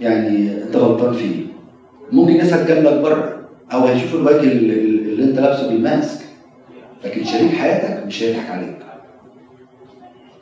يعني 0.00 0.62
انت 0.62 0.76
غلطان 0.76 1.12
فيه. 1.12 1.46
ممكن 2.12 2.36
ناس 2.36 2.52
هتجاملك 2.52 3.00
بره 3.00 3.38
أو 3.72 3.84
هيشوف 3.86 4.14
الوجه 4.14 4.52
اللي, 4.52 4.74
اللي 4.80 5.24
أنت 5.24 5.38
لابسه 5.38 5.68
بالماسك 5.68 6.24
لكن 7.04 7.24
شريك 7.24 7.52
حياتك 7.52 8.06
مش 8.06 8.22
هيضحك 8.22 8.50
عليك 8.50 8.78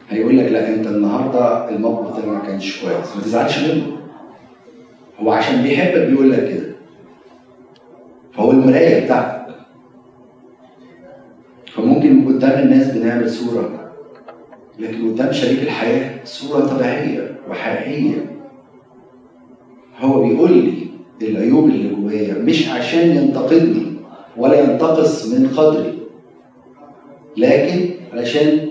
هيقول 0.08 0.38
لك 0.38 0.52
لا 0.52 0.68
أنت 0.74 0.86
النهارده 0.86 1.68
الموقف 1.68 2.20
ده 2.20 2.26
ما 2.32 2.38
كانش 2.38 2.80
كويس. 2.80 3.16
ما 3.16 3.22
تزعلش 3.22 3.58
منه. 3.58 3.96
هو 5.20 5.30
عشان 5.30 5.62
بيحبك 5.62 6.06
بيقول 6.06 6.32
لك 6.32 6.48
كده. 6.48 6.66
فهو 8.34 8.50
المراية 8.50 9.04
بتاعتك. 9.04 9.54
فممكن 11.74 12.26
قدام 12.28 12.58
الناس 12.62 12.90
بنعمل 12.90 13.30
صورة 13.30 13.79
لكن 14.80 15.10
قدام 15.12 15.32
شريك 15.32 15.62
الحياة 15.62 16.10
صورة 16.24 16.60
طبيعية 16.66 17.38
وحقيقية. 17.50 18.26
هو 19.98 20.22
بيقول 20.28 20.52
لي 20.52 20.72
العيوب 21.28 21.68
اللي 21.68 21.94
جوايا 21.94 22.34
مش 22.34 22.68
عشان 22.68 23.16
ينتقدني 23.16 23.86
ولا 24.36 24.60
ينتقص 24.60 25.26
من 25.26 25.48
قدري 25.56 25.98
لكن 27.36 27.90
علشان 28.12 28.68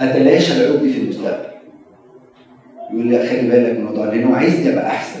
أتلاشى 0.00 0.52
العيوب 0.56 0.80
دي 0.82 0.92
في 0.92 1.00
المستقبل. 1.00 1.50
يقول 2.92 3.06
لي 3.06 3.26
خلي 3.26 3.40
بالك 3.42 3.70
من 3.70 3.76
الموضوع 3.76 4.04
لأن 4.06 4.24
هو 4.24 4.34
عايزني 4.34 4.72
ابقى 4.72 4.86
أحسن. 4.86 5.20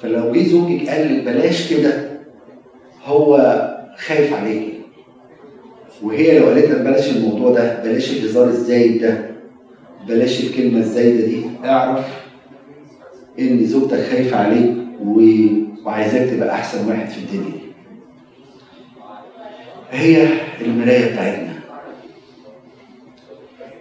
فلو 0.00 0.32
جه 0.32 0.42
زوجك 0.42 0.88
قال 0.88 1.16
لك 1.18 1.24
بلاش 1.24 1.74
كده 1.74 2.10
هو 3.04 3.36
خايف 3.96 4.34
عليكي 4.34 4.72
وهي 6.02 6.38
لو 6.38 6.46
قالت 6.46 6.70
لك 6.70 6.80
بلاش 6.80 7.16
الموضوع 7.16 7.50
ده 7.52 7.82
بلاش 7.84 8.10
الهزار 8.12 8.48
الزايد 8.48 9.02
ده 9.02 9.31
بلاش 10.08 10.44
الكلمة 10.44 10.78
الزايدة 10.78 11.26
دي 11.26 11.44
اعرف 11.64 12.06
إن 13.38 13.66
زوجتك 13.66 14.00
خايفه 14.10 14.36
عليك. 14.36 14.82
وعايزاك 15.84 16.30
تبقى 16.30 16.54
أحسن 16.54 16.88
واحد 16.88 17.08
في 17.08 17.18
الدنيا. 17.18 17.60
هي 19.90 20.28
المراية 20.60 21.12
بتاعتنا. 21.12 21.52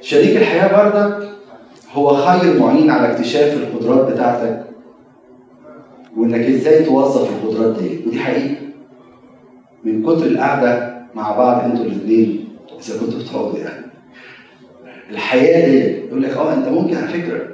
شريك 0.01 0.37
الحياة 0.37 0.83
بردك 0.83 1.29
هو 1.93 2.15
خير 2.15 2.59
معين 2.59 2.89
على 2.89 3.11
اكتشاف 3.11 3.53
القدرات 3.57 4.13
بتاعتك 4.13 4.65
وإنك 6.17 6.45
إزاي 6.45 6.83
توظف 6.83 7.29
القدرات 7.29 7.79
دي. 7.79 7.99
ودي 8.07 8.19
حقيقة. 8.19 8.55
من 9.83 10.03
كتر 10.03 10.25
القعدة 10.25 11.01
مع 11.15 11.37
بعض 11.37 11.63
أنتوا 11.71 11.85
الاثنين 11.85 12.47
إذا 12.79 12.99
كنتوا 12.99 13.19
بتقعدوا 13.19 13.59
يعني. 13.59 13.80
الحياة 15.11 15.69
دي 15.69 15.77
يقول 16.07 16.23
لك 16.23 16.29
آه 16.37 16.53
أنت 16.53 16.67
ممكن 16.67 16.95
على 16.97 17.07
فكرة 17.07 17.47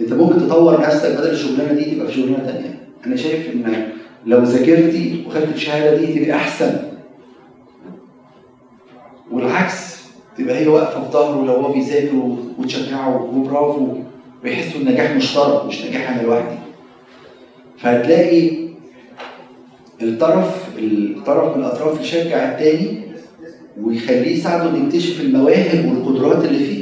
أنت 0.00 0.12
ممكن 0.12 0.38
تطور 0.38 0.80
نفسك 0.80 1.10
بدل 1.18 1.30
الشغلانة 1.30 1.72
دي 1.72 1.84
تبقى 1.84 2.06
في 2.06 2.12
شغلانة 2.12 2.46
ثانية 2.46 2.80
أنا 3.06 3.16
شايف 3.16 3.50
إن 3.54 3.90
لو 4.26 4.42
ذاكرتي 4.42 5.24
وخدت 5.26 5.54
الشهادة 5.54 5.96
دي 5.96 6.06
تبقى 6.24 6.36
أحسن. 6.36 6.76
والعكس 9.30 10.00
تبقى 10.38 10.58
هي 10.58 10.68
واقفة 10.68 11.04
في 11.04 11.12
ظهره 11.12 11.44
لو 11.46 11.52
هو 11.52 11.72
بيذاكر 11.72 12.36
وتشجعه 12.58 13.22
وبرافو 13.34 13.96
ويحسوا 14.44 14.80
النجاح 14.80 15.16
مشترك 15.16 15.64
مش 15.64 15.84
نجاح 15.84 16.10
أنا 16.10 16.22
لوحدي. 16.22 16.56
فهتلاقي 17.78 18.50
الطرف 20.02 20.78
الطرف 20.78 21.56
من 21.56 21.64
الأطراف 21.64 22.00
يشجع 22.00 22.52
التاني 22.52 23.00
ويخليه 23.82 24.36
يساعده 24.36 24.70
إنه 24.70 24.86
يكتشف 24.86 25.20
المواهب 25.20 25.84
والقدرات 25.86 26.44
اللي 26.44 26.58
فيه. 26.64 26.79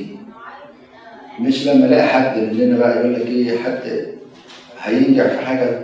مش 1.40 1.66
لما 1.66 1.86
الاقي 1.86 2.08
حد 2.08 2.38
مننا 2.38 2.78
بقى 2.78 2.98
يقول 3.00 3.14
لك 3.14 3.26
إيه 3.26 3.58
حد 3.58 3.78
هينجح 4.82 5.26
في 5.26 5.46
حاجة 5.46 5.80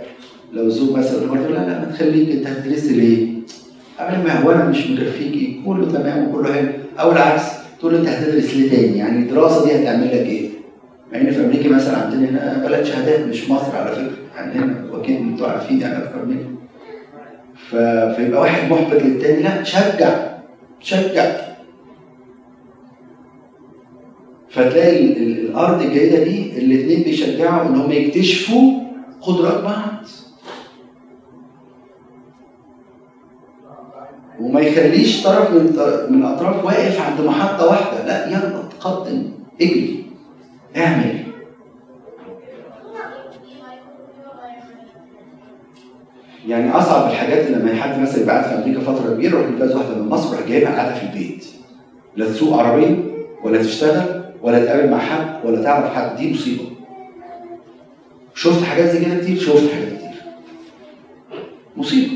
لو 0.53 0.69
زوج 0.69 0.97
مثلا 0.97 1.19
له 1.25 1.35
لا 1.47 1.53
لا 1.53 1.79
ما 1.79 1.91
تخليك 1.93 2.29
انت 2.31 2.47
هتدرسي 2.47 2.93
ليه؟ 2.93 3.27
قبل 3.99 4.17
ما 4.23 4.41
هو 4.41 4.51
أنا 4.51 4.65
مش 4.65 4.89
مكفيكي 4.89 5.61
كله 5.65 5.91
تمام 5.91 6.27
وكله 6.27 6.53
حلو 6.53 6.67
أو 6.99 7.11
العكس 7.11 7.41
تقول 7.79 7.93
له 7.93 7.99
انت 7.99 8.07
هتدرس 8.07 8.53
ليه 8.53 8.69
تاني؟ 8.69 8.97
يعني 8.97 9.19
الدراسة 9.19 9.65
دي 9.65 9.75
هتعمل 9.75 10.07
لك 10.07 10.13
إيه؟ 10.13 10.49
مع 11.13 11.19
إن 11.21 11.31
في 11.31 11.39
أمريكا 11.45 11.69
مثلا 11.69 11.97
عندنا 11.97 12.29
هنا 12.29 12.67
بلد 12.67 12.83
شهادات 12.85 13.19
مش 13.27 13.49
مصر 13.49 13.75
على 13.77 13.91
فكرة 13.91 14.11
عندنا 14.37 14.75
واكيد 14.91 15.17
أنتوا 15.17 15.47
عارفين 15.47 15.81
يعني 15.81 15.97
أكتر 16.03 16.25
مني. 16.25 16.45
فيبقى 18.15 18.41
واحد 18.41 18.71
محبط 18.71 19.01
للتاني 19.03 19.43
لا 19.43 19.63
شجع 19.63 20.27
شجع 20.81 21.25
فتلاقي 24.55 24.99
ال- 25.05 25.17
ال- 25.17 25.49
الأرض 25.49 25.81
الجيدة 25.81 26.23
دي 26.23 26.57
الاثنين 26.57 27.03
بيشجعوا 27.03 27.69
إن 27.69 27.75
هم 27.75 27.91
يكتشفوا 27.91 28.71
قدرات 29.21 29.63
بعض. 29.63 30.05
وما 34.39 34.59
يخليش 34.61 35.23
طرف 35.23 35.51
من 35.51 35.63
من 36.09 36.21
الأطراف 36.25 36.65
واقف 36.65 37.01
عند 37.01 37.21
محطة 37.21 37.67
واحدة 37.67 38.05
لا 38.05 38.27
يلا 38.27 38.63
تقدم 38.79 39.23
اجري 39.61 40.05
اعمل. 40.77 41.25
يعني 46.47 46.71
أصعب 46.71 47.11
الحاجات 47.11 47.51
لما 47.51 47.75
حد 47.75 48.01
مثلا 48.01 48.31
قاعد 48.31 48.43
في 48.43 48.55
أمريكا 48.55 48.79
فترة 48.79 49.13
كبيرة 49.13 49.37
يروح 49.37 49.49
يتجوز 49.51 49.75
واحدة 49.75 49.95
من 49.95 50.09
مصر 50.09 50.35
يروح 50.35 50.47
جايبها 50.49 50.75
قاعدة 50.75 50.95
في 50.95 51.03
البيت. 51.03 51.45
لا 52.15 52.25
تسوق 52.25 52.57
عربية 52.59 52.95
ولا 53.43 53.63
تشتغل 53.63 54.24
ولا 54.45 54.65
تقابل 54.65 54.89
مع 54.91 54.99
حد 54.99 55.45
ولا 55.45 55.63
تعرف 55.63 55.93
حد 55.95 56.17
دي 56.17 56.33
مصيبة. 56.33 56.63
شفت 58.35 58.63
حاجات 58.63 58.89
زي 58.89 59.05
كده 59.05 59.15
كتير؟ 59.17 59.39
شفت 59.39 59.71
حاجات 59.73 59.87
كتير. 59.87 60.21
مصيبة. 61.77 62.11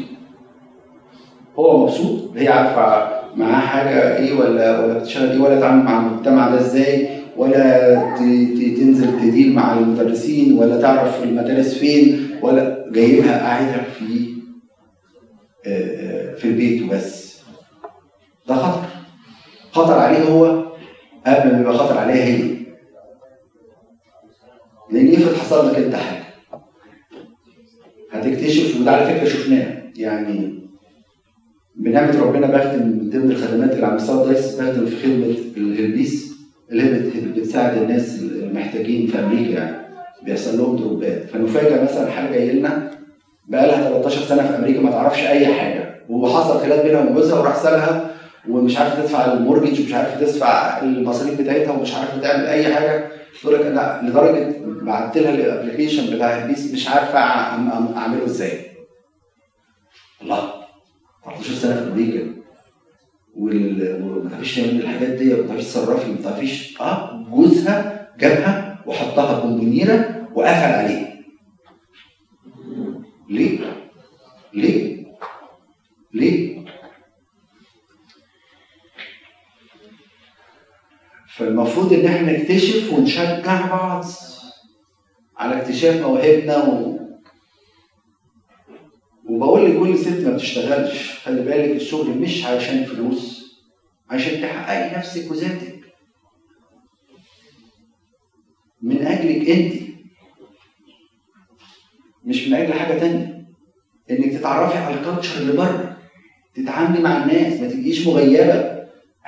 هو 1.59 1.83
مبسوط؟ 1.83 2.37
هي 2.37 2.47
عارفة 2.47 3.09
معاه 3.35 3.61
حاجة 3.61 4.17
إيه 4.17 4.33
ولا 4.39 4.79
ولا 4.85 4.99
بتشتغل 4.99 5.29
إيه؟ 5.31 5.39
ولا 5.39 5.59
تعمل 5.59 5.83
مع 5.83 5.99
المجتمع 6.07 6.49
ده 6.49 6.59
إزاي؟ 6.59 7.09
ولا 7.37 7.95
تنزل 8.77 9.19
تدير 9.19 9.53
مع 9.53 9.77
المدرسين؟ 9.77 10.59
ولا 10.59 10.81
تعرف 10.81 11.23
المدارس 11.23 11.73
فين؟ 11.73 12.29
ولا 12.41 12.85
جايبها 12.91 13.39
قاعدها 13.39 13.83
في 13.83 14.29
آه، 15.65 16.33
في 16.35 16.45
البيت 16.45 16.83
وبس. 16.83 17.39
ده 18.47 18.55
خطر. 18.55 18.87
خطر 19.71 19.99
عليه 19.99 20.23
هو 20.23 20.68
قبل 21.35 21.53
ما 21.53 21.59
يبقى 21.61 21.77
خطر 21.77 21.97
عليها 21.97 22.25
هي. 22.25 22.49
لأن 24.91 25.13
افرض 25.13 25.35
حصل 25.35 25.69
لك 25.71 25.75
أنت 25.77 25.95
حاجة. 25.95 26.23
هتكتشف 28.11 28.81
وده 28.81 28.91
على 28.91 29.05
فكرة 29.13 29.29
شفناه. 29.29 29.83
يعني 29.97 30.59
بنعمة 31.75 32.21
ربنا 32.21 32.47
بخدم 32.47 32.87
من 32.87 33.09
ضمن 33.09 33.31
الخدمات 33.31 33.71
اللي 33.73 33.85
على 33.85 33.95
مستوى 33.95 34.23
الدايس 34.23 34.55
بخدم 34.55 34.85
في 34.85 34.95
خدمة 35.03 35.35
الهلبيس 35.57 36.33
اللي 36.71 36.83
هي 36.83 36.93
بت- 36.99 37.37
بتساعد 37.39 37.77
الناس 37.77 38.19
المحتاجين 38.21 39.07
في 39.07 39.19
أمريكا 39.19 39.51
يعني. 39.51 39.77
بيحصل 40.23 40.57
لهم 40.57 40.75
دروبات. 40.75 41.23
فنفاجئ 41.23 41.83
مثلا 41.83 42.11
حاجة 42.11 42.31
جاية 42.31 42.51
لنا 42.51 42.91
بقى 43.47 43.67
لها 43.67 43.89
13 43.89 44.21
سنة 44.21 44.47
في 44.47 44.55
أمريكا 44.57 44.79
ما 44.81 44.91
تعرفش 44.91 45.19
أي 45.19 45.47
حاجة. 45.47 45.95
وحصل 46.09 46.59
خلاف 46.59 46.85
بينها 46.85 47.01
وبين 47.01 47.13
جوزها 47.15 47.39
وراح 47.39 47.55
سالها 47.63 48.11
ومش 48.47 48.77
عارفه 48.77 49.01
تدفع 49.01 49.33
المورجج 49.33 49.81
ومش 49.81 49.93
عارفه 49.93 50.19
تدفع 50.19 50.79
المصاريف 50.81 51.41
بتاعتها 51.41 51.71
ومش 51.71 51.95
عارفه 51.95 52.21
تعمل 52.21 52.45
أي 52.45 52.75
حاجة 52.75 53.11
تقول 53.41 53.53
لك 53.55 53.65
أنا 53.65 54.01
لدرجة 54.09 54.55
بعت 54.85 55.17
لها 55.17 55.33
الابلكيشن 55.33 56.15
بتاع 56.15 56.43
البيس 56.43 56.73
مش 56.73 56.87
عارفة 56.87 57.19
أعمله 57.19 58.25
إزاي. 58.25 58.65
الله 60.21 60.53
13 61.25 61.53
سنة 61.53 61.75
في 61.75 61.91
أمريكا 61.91 62.33
وما 63.35 64.29
تعرفيش 64.29 64.55
تعمل 64.55 64.81
الحاجات 64.81 65.09
دي 65.09 65.33
وما 65.33 65.47
تعرفيش 65.47 65.65
تصرفي 65.65 66.09
وما 66.09 66.21
تعرفيش 66.23 66.81
آه 66.81 67.25
جوزها 67.31 68.09
جابها 68.19 68.83
وحطها 68.85 69.39
كومبونيره 69.41 70.27
وقفل 70.33 70.63
عليه. 70.73 71.09
ليه؟ 73.29 73.59
ليه؟ 74.53 75.05
ليه؟ 76.13 76.58
فالمفروض 81.39 81.93
إن 81.93 82.05
إحنا 82.05 82.31
نكتشف 82.31 82.93
ونشجع 82.93 83.67
بعض 83.67 84.05
على 85.37 85.61
اكتشاف 85.61 86.01
مواهبنا 86.01 86.57
و... 86.65 86.99
وبقول 89.25 89.71
لكل 89.71 89.97
ست 89.97 90.25
ما 90.25 90.33
بتشتغلش 90.33 91.19
خلي 91.19 91.41
بالك 91.41 91.75
الشغل 91.75 92.17
مش 92.17 92.45
عشان 92.45 92.85
فلوس 92.85 93.39
عشان 94.09 94.41
تحققي 94.41 94.97
نفسك 94.97 95.31
وذاتك. 95.31 95.79
من 98.81 99.05
أجلك 99.05 99.49
أنت. 99.49 99.73
مش 102.25 102.47
من 102.47 102.53
أجل 102.53 102.73
حاجة 102.73 102.99
تانية. 102.99 103.45
إنك 104.11 104.33
تتعرفي 104.33 104.77
على 104.77 104.95
الكالتشر 104.95 105.41
اللي 105.41 105.53
بره 105.53 105.97
تتعاملي 106.55 106.99
مع 107.01 107.23
الناس 107.23 107.59
ما 107.59 107.67
تبقيش 107.67 108.07
مغيبة. 108.07 108.78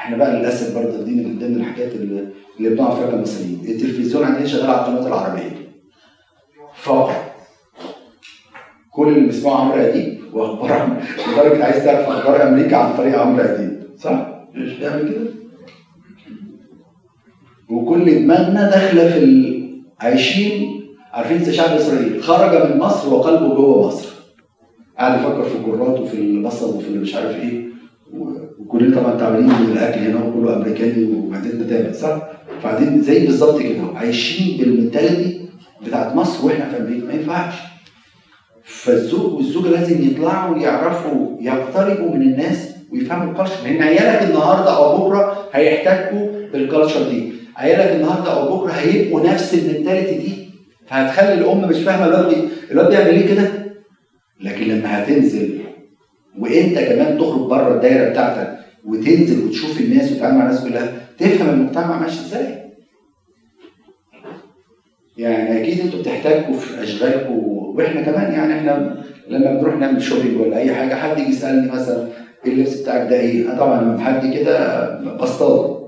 إحنا 0.01 0.17
بقى 0.17 0.39
للأسف 0.39 0.75
برضه 0.75 1.03
دي 1.03 1.11
من 1.11 1.39
ضمن 1.39 1.55
الحاجات 1.55 1.91
اللي 1.95 2.27
اللي 2.59 2.69
بنقع 2.69 2.95
فيها 2.95 3.11
كمصريين. 3.11 3.59
التلفزيون 3.67 4.23
عندنا 4.23 4.45
شغال 4.45 4.69
على 4.69 4.79
القنوات 4.81 5.07
العربية. 5.07 5.71
فقط. 6.75 7.15
كل 8.91 9.07
اللي 9.07 9.19
بيسمعوا 9.25 9.57
عمرو 9.57 9.75
أديب. 9.81 10.19
وأخبار 10.33 11.01
لدرجه 11.33 11.65
عايز 11.65 11.85
تعرف 11.85 12.07
أخبار 12.09 12.47
أمريكا 12.47 12.77
عن 12.77 12.97
طريق 12.97 13.19
عمرو 13.19 13.43
أديب. 13.43 13.83
صح؟ 13.97 14.45
مش 14.53 14.73
بيعمل 14.73 15.09
كده؟ 15.09 15.31
وكل 17.69 18.05
دماغنا 18.05 18.69
داخلة 18.69 19.11
في 19.11 19.17
ال... 19.17 19.61
عايشين 19.99 20.81
عارفين 21.13 21.53
شعب 21.53 21.69
إسرائيل 21.69 22.23
خرج 22.23 22.71
من 22.71 22.77
مصر 22.79 23.13
وقلبه 23.13 23.55
جوه 23.55 23.87
مصر. 23.87 24.09
قاعد 24.97 25.19
يفكر 25.19 25.43
في 25.43 25.55
الكرات 25.57 25.99
وفي 25.99 26.13
البصل 26.17 26.77
وفي 26.77 26.89
مش 26.89 27.15
عارف 27.15 27.35
إيه. 27.35 27.70
طبعا 28.95 29.19
تعبانين 29.19 29.47
من 29.49 29.71
الأكل 29.71 29.99
هنا 29.99 30.23
وكله 30.25 30.55
أمريكاني 30.55 31.13
وبعدين 31.13 31.67
تعبت 31.69 31.95
صح؟ 31.95 32.21
فقاعدين 32.61 33.01
زي 33.01 33.25
بالظبط 33.25 33.61
كده 33.61 33.81
عايشين 33.95 34.57
بال 34.57 34.72
mentality 34.72 35.41
بتاعت 35.85 36.15
مصر 36.15 36.45
وإحنا 36.45 36.69
في 36.69 36.77
أمريكا 36.77 37.05
ما 37.07 37.13
ينفعش. 37.13 37.53
فالزوج 38.63 39.33
والزوجة 39.33 39.67
لازم 39.69 40.03
يطلعوا 40.07 40.57
يعرفوا 40.57 41.37
يقتربوا 41.41 42.15
من 42.15 42.21
الناس 42.21 42.69
ويفهموا 42.91 43.31
ال 43.31 43.35
culture 43.35 43.63
لأن 43.63 43.81
عيالك 43.83 44.23
النهارده 44.29 44.77
أو 44.77 44.97
بكرة 44.97 45.37
هيحتكوا 45.53 46.27
بال 46.53 46.66
culture 46.66 47.09
دي. 47.09 47.33
عيالك 47.57 47.95
النهارده 47.95 48.31
أو 48.33 48.57
بكرة 48.57 48.71
هيبقوا 48.71 49.27
نفس 49.27 49.53
ال 49.53 49.60
mentality 49.60 50.17
دي. 50.17 50.49
فهتخلي 50.87 51.33
الأم 51.33 51.69
مش 51.69 51.77
فاهمة 51.77 52.05
الواد 52.05 52.49
الواد 52.71 52.89
بيعمل 52.89 53.09
إيه 53.09 53.27
كده؟ 53.35 53.47
لكن 54.41 54.63
لما 54.67 55.03
هتنزل 55.03 55.59
وإنت 56.39 56.79
كمان 56.79 57.17
تخرج 57.17 57.41
بره 57.49 57.75
الدايرة 57.75 58.09
بتاعتك 58.09 58.57
وتنزل 58.85 59.45
وتشوف 59.45 59.81
الناس 59.81 60.11
وتتعامل 60.11 60.37
مع 60.37 60.43
الناس 60.45 60.63
كلها 60.63 60.91
تفهم 61.17 61.49
المجتمع 61.49 61.99
ماشي 61.99 62.19
إزاي. 62.19 62.61
يعني 65.17 65.61
أكيد 65.61 65.79
أنتوا 65.79 65.99
بتحتاجوا 65.99 66.53
في 66.53 66.83
اشغالكم 66.83 67.33
وإحنا 67.47 68.01
كمان 68.01 68.33
يعني 68.33 68.53
إحنا 68.59 69.03
لما 69.29 69.53
بنروح 69.53 69.75
نعمل 69.75 70.01
شوبينج 70.01 70.41
ولا 70.41 70.57
أي 70.57 70.75
حاجة 70.75 70.95
حد 70.95 71.19
يجي 71.19 71.29
يسألني 71.29 71.71
مثلا 71.71 72.07
اللبس 72.45 72.81
بتاعك 72.81 73.09
ده؟ 73.09 73.19
إيه؟ 73.19 73.57
طبعا 73.57 73.81
لما 73.81 73.99
حد 73.99 74.33
كده 74.33 75.15
بصطاد 75.15 75.81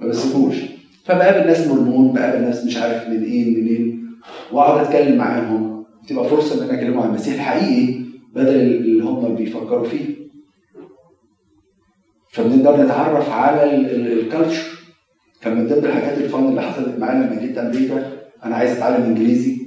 ما 0.00 0.08
بسيبوش 0.08 0.56
فبقابل 1.04 1.46
ناس 1.46 1.66
مرمون 1.66 2.12
بقابل 2.12 2.42
ناس 2.42 2.64
مش 2.64 2.76
عارف 2.76 3.08
من 3.08 3.22
إيه 3.22 3.44
منين 3.56 4.08
وأقعد 4.52 4.86
أتكلم 4.86 5.16
معاهم. 5.18 5.84
تبقى 6.08 6.28
فرصة 6.28 6.58
إن 6.64 6.68
أنا 6.70 6.78
أكلمهم 6.78 7.00
عن 7.02 7.08
المسيح 7.08 7.34
الحقيقي 7.34 7.94
بدل 8.34 8.54
اللي 8.60 9.04
هم 9.04 9.34
بيفكروا 9.34 9.84
فيه. 9.84 10.17
فبنقدر 12.38 12.82
نتعرف 12.82 13.32
على 13.32 13.74
الكالتشر 13.74 14.66
كان 15.42 15.56
من 15.56 15.66
ضمن 15.66 15.84
الحاجات 15.84 16.18
الفن 16.18 16.48
اللي 16.48 16.62
حصلت 16.62 16.98
معايا 16.98 17.14
لما 17.14 17.40
جيت 17.40 17.58
أمريكا 17.58 18.02
أنا 18.44 18.56
عايز 18.56 18.76
أتعلم 18.76 19.04
إنجليزي. 19.04 19.58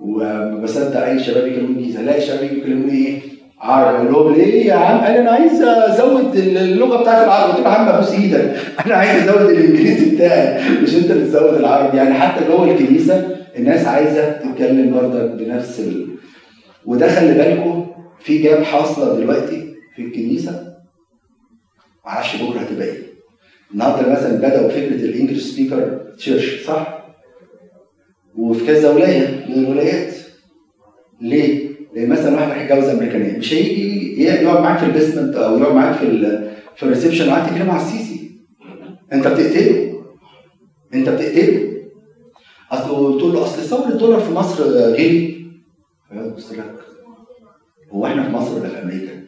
وما 0.00 0.60
بصدق 0.62 1.04
أي 1.04 1.18
شباب 1.18 1.46
يكلموني 1.46 1.78
إنجليزي. 1.78 2.00
الاقي 2.00 2.20
شباب 2.20 2.42
يكلموني 2.44 2.92
إيه؟ 2.92 3.18
عربي. 3.60 3.96
أقول 3.96 4.12
لهم 4.12 4.34
ليه 4.34 4.66
يا 4.66 4.74
عم؟ 4.74 5.00
قال 5.00 5.16
أنا 5.16 5.30
عايز 5.30 5.62
أزود 5.62 6.36
اللغة 6.36 7.02
بتاعت 7.02 7.24
العربي. 7.24 7.52
قلت 7.52 7.66
له 7.66 7.72
يا 7.72 7.78
عم 7.78 7.88
ابوس 7.88 8.12
إيدك. 8.12 8.56
أنا 8.86 8.94
عايز 8.94 9.28
أزود 9.28 9.50
الإنجليزي 9.50 10.14
بتاعي. 10.14 10.62
مش 10.82 10.94
أنت 10.94 11.10
اللي 11.10 11.24
تزود 11.24 11.54
العربي. 11.54 11.96
يعني 11.96 12.14
حتى 12.14 12.44
جوه 12.48 12.70
الكنيسة 12.70 13.36
الناس 13.56 13.86
عايزة 13.86 14.32
تتكلم 14.32 14.92
برضك 14.94 15.30
بنفس 15.30 15.80
ال... 15.80 16.06
وده 16.86 17.08
خلي 17.08 17.34
بالكم 17.34 17.86
في 18.20 18.38
gap 18.38 18.62
حاصلة 18.62 19.16
دلوقتي 19.20 19.74
في 19.96 20.02
الكنيسة. 20.02 20.69
معرفش 22.06 22.36
بكره 22.42 22.58
هتبقى 22.60 22.86
إيه. 22.86 22.98
النهارده 23.72 24.12
مثلا 24.12 24.36
بدأوا 24.36 24.68
فكرة 24.68 24.94
ال 25.04 25.09
English 25.09 25.42
speaker 25.42 25.98
church 26.18 26.64
صح؟ 26.66 27.00
وفي 28.36 28.66
كذا 28.66 28.90
ولاية 28.90 29.46
من 29.48 29.64
الولايات. 29.64 30.14
ليه؟ 31.20 31.70
لأن 31.94 32.08
مثلا 32.08 32.34
واحد 32.34 32.48
راح 32.48 32.62
يتجوز 32.62 32.84
أمريكانية. 32.88 33.38
مش 33.38 33.54
هيجي 33.54 34.22
يقعد 34.22 34.62
معاك 34.62 34.78
في 34.78 34.86
ال 34.86 34.92
basement 34.92 35.36
أو 35.36 35.58
يقعد 35.58 35.74
معاك 35.74 35.96
في 35.96 36.06
في 36.76 36.82
ال 36.82 36.87
reception 36.87 37.28
وقعد 37.28 37.46
تتكلم 37.50 37.70
على 37.70 37.82
السيسي. 37.82 38.30
أنت 39.12 39.26
بتقتله. 39.28 40.02
أنت 40.94 41.08
بتقتله. 41.08 41.70
أصل 42.72 43.18
تقول 43.18 43.32
له 43.32 43.42
أصل 43.42 43.62
سعر 43.62 43.88
الدولار 43.88 44.20
في 44.20 44.32
مصر 44.32 44.64
غلي. 44.64 45.46
فيبص 46.08 46.52
لك 46.52 46.74
هو 47.90 48.06
إحنا 48.06 48.22
في 48.22 48.30
مصر 48.30 48.58
ولا 48.58 48.68
في 48.68 48.82
أمريكا؟ 48.82 49.19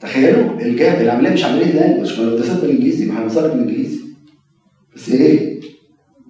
تخيلوا 0.00 0.60
ال 0.60 0.71
gap 0.71 1.02
العملية 1.02 1.30
مش 1.30 1.44
عمليه 1.44 1.72
language 1.72 2.20
ما 2.20 2.24
لو 2.24 2.36
بالانجليزي 2.36 3.06
ما 3.06 3.20
هنوصلك 3.22 3.50
بالانجليزي. 3.52 4.00
بس 4.94 5.08
إيه؟ 5.08 5.60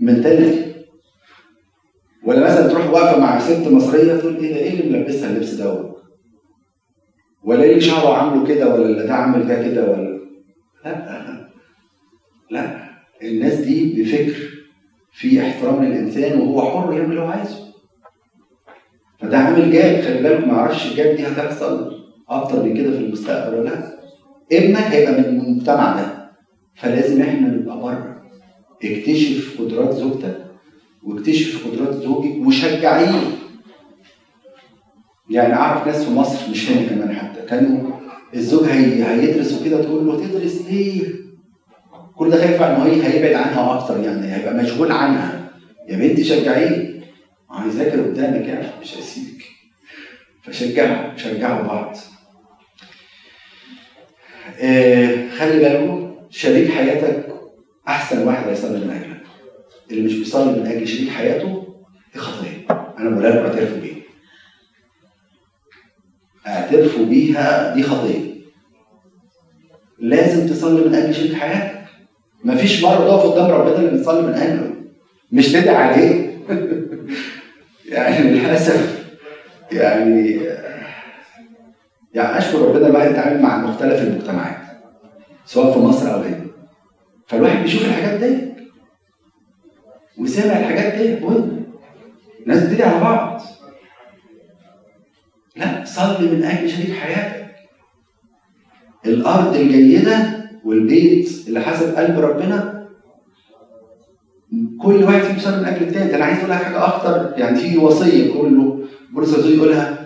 mentality. 0.00 0.74
ولا 2.24 2.44
مثلا 2.44 2.68
تروح 2.68 2.90
واقفة 2.90 3.20
مع 3.20 3.38
ست 3.38 3.68
مصرية 3.68 4.16
تقول 4.16 4.36
إيه 4.36 4.52
ده؟ 4.54 4.58
إيه 4.60 4.80
اللي 4.80 4.98
ملبسها 4.98 5.30
اللبس 5.30 5.54
دوت؟ 5.54 5.96
ولا 7.44 7.62
إيه 7.62 7.78
شعره 7.80 8.16
عامله 8.16 8.46
كده؟ 8.46 8.74
ولا 8.74 8.86
اللي 8.86 9.02
ده 9.06 9.14
عامل 9.14 9.48
ده 9.48 9.62
كده؟ 9.62 9.90
ولا 9.90 10.20
لا 10.84 11.50
لا 12.50 12.90
الناس 13.22 13.54
دي 13.54 14.02
بفكر 14.02 14.50
في 15.12 15.40
احترام 15.40 15.84
للإنسان 15.84 16.40
وهو 16.40 16.70
حر 16.70 16.92
يعمل 16.92 17.10
اللي 17.10 17.20
هو 17.20 17.26
عايزه. 17.26 17.72
فده 19.20 19.38
عامل 19.38 19.72
جاب 19.72 20.02
خلي 20.02 20.22
بالك 20.22 20.46
ما 20.46 20.52
أعرفش 20.54 20.90
الجاب 20.90 21.16
دي 21.16 21.26
هتحصل. 21.26 21.99
أكتر 22.30 22.62
من 22.62 22.76
كده 22.76 22.90
في 22.90 22.98
المستقبل 22.98 23.54
ولا 23.58 23.68
لأ؟ 23.68 23.98
ابنك 24.52 24.82
هيبقى 24.82 25.12
من 25.12 25.24
المجتمع 25.24 25.94
ده 26.00 26.30
فلازم 26.74 27.22
إحنا 27.22 27.48
نبقى 27.48 27.80
بره. 27.80 28.22
اكتشف 28.84 29.60
قدرات 29.60 29.94
زوجتك 29.94 30.38
واكتشف 31.02 31.66
قدرات 31.68 31.94
زوجك 31.94 32.46
وشجعيه 32.46 33.20
يعني 35.30 35.54
أعرف 35.54 35.86
ناس 35.86 36.04
في 36.04 36.10
مصر 36.10 36.50
مش 36.50 36.70
هنا 36.70 36.88
كمان 36.88 37.12
حتى 37.16 37.40
كانوا 37.48 37.90
الزوج 38.34 38.64
هي... 38.64 39.04
هيدرس 39.04 39.60
وكده 39.60 39.82
تقول 39.82 40.06
له 40.06 40.26
تدرس 40.26 40.62
ليه؟ 40.70 41.02
كل 42.16 42.30
ده 42.30 42.36
خايف 42.36 42.62
إن 42.62 42.74
هو 42.80 42.82
هيبعد 43.02 43.34
عنها 43.34 43.74
أكتر 43.78 44.00
يعني 44.00 44.34
هيبقى 44.34 44.54
مشغول 44.54 44.92
عنها. 44.92 45.50
يا 45.88 45.96
بنتي 45.96 46.24
شجعيه 46.24 47.00
هيذاكر 47.52 48.02
قدامك 48.02 48.46
يعني 48.48 48.66
مش 48.82 48.96
هيسيبك. 48.96 49.42
فشجعوا 50.42 51.16
شجعوا 51.16 51.62
بعض. 51.66 51.96
خلي 55.38 55.58
بالكم 55.58 56.14
شريك 56.30 56.70
حياتك 56.70 57.26
أحسن 57.88 58.26
واحد 58.26 58.48
هيصلي 58.48 58.78
من 58.78 58.90
اجلك 58.90 59.20
اللي 59.90 60.02
مش 60.02 60.14
بيصلي 60.14 60.60
من 60.60 60.66
أجل 60.66 60.88
شريك 60.88 61.08
حياته 61.10 61.74
دي 62.14 62.18
خطيه 62.20 62.66
أنا 62.98 63.10
بقول 63.10 63.24
لكم 63.24 63.38
اعترفوا 63.38 63.80
بيها. 63.80 63.96
اعترفوا 66.46 67.04
بيها 67.04 67.74
دي 67.74 67.82
خطيه 67.82 68.30
لازم 69.98 70.46
تصلي 70.48 70.88
من 70.88 70.94
أجل 70.94 71.14
شريك 71.14 71.34
حياتك. 71.34 71.80
مفيش 72.44 72.82
مرة 72.82 72.96
تقف 72.96 73.30
قدام 73.30 73.50
ربنا 73.50 73.76
اللي 73.78 73.98
بتصلي 73.98 74.22
من 74.22 74.34
أجله. 74.34 74.74
مش 75.32 75.52
تدعي 75.52 75.76
عليه. 75.76 76.38
يعني 77.88 78.30
للأسف 78.30 79.04
يعني 79.72 80.40
يعني 82.14 82.38
أشكر 82.38 82.58
ربنا 82.58 82.86
الواحد 82.86 83.10
يتعامل 83.10 83.42
مع 83.42 83.56
مختلف 83.58 84.02
المجتمعات 84.02 84.60
سواء 85.44 85.72
في 85.72 85.78
مصر 85.78 86.14
أو 86.14 86.20
هنا. 86.20 86.46
فالواحد 87.26 87.62
بيشوف 87.62 87.84
الحاجات 87.84 88.20
دي 88.20 88.50
وسامع 90.18 90.58
الحاجات 90.58 90.94
دي 90.94 91.16
بودن. 91.16 91.64
ناس 92.46 92.64
بتدعي 92.64 92.88
على 92.88 93.00
بعض. 93.00 93.42
لا 95.56 95.84
صلي 95.84 96.30
من 96.30 96.44
أجل 96.44 96.70
شريك 96.70 96.92
حياتك. 96.92 97.50
الأرض 99.06 99.56
الجيدة 99.56 100.40
والبيت 100.64 101.48
اللي 101.48 101.60
حسب 101.60 101.94
قلب 101.94 102.18
ربنا. 102.18 102.86
كل 104.82 105.04
واحد 105.04 105.20
فيهم 105.20 105.36
يصلي 105.36 105.56
من 105.56 105.64
أجل 105.64 105.88
التاني. 105.88 106.14
أنا 106.16 106.24
عايز 106.24 106.38
أقول 106.38 106.50
لك 106.50 106.62
حاجة 106.62 106.78
اخطر 106.78 107.32
يعني 107.36 107.56
في 107.56 107.78
وصية 107.78 108.32
كله 108.32 108.80
بولس 109.12 109.38
يقولها 109.46 109.99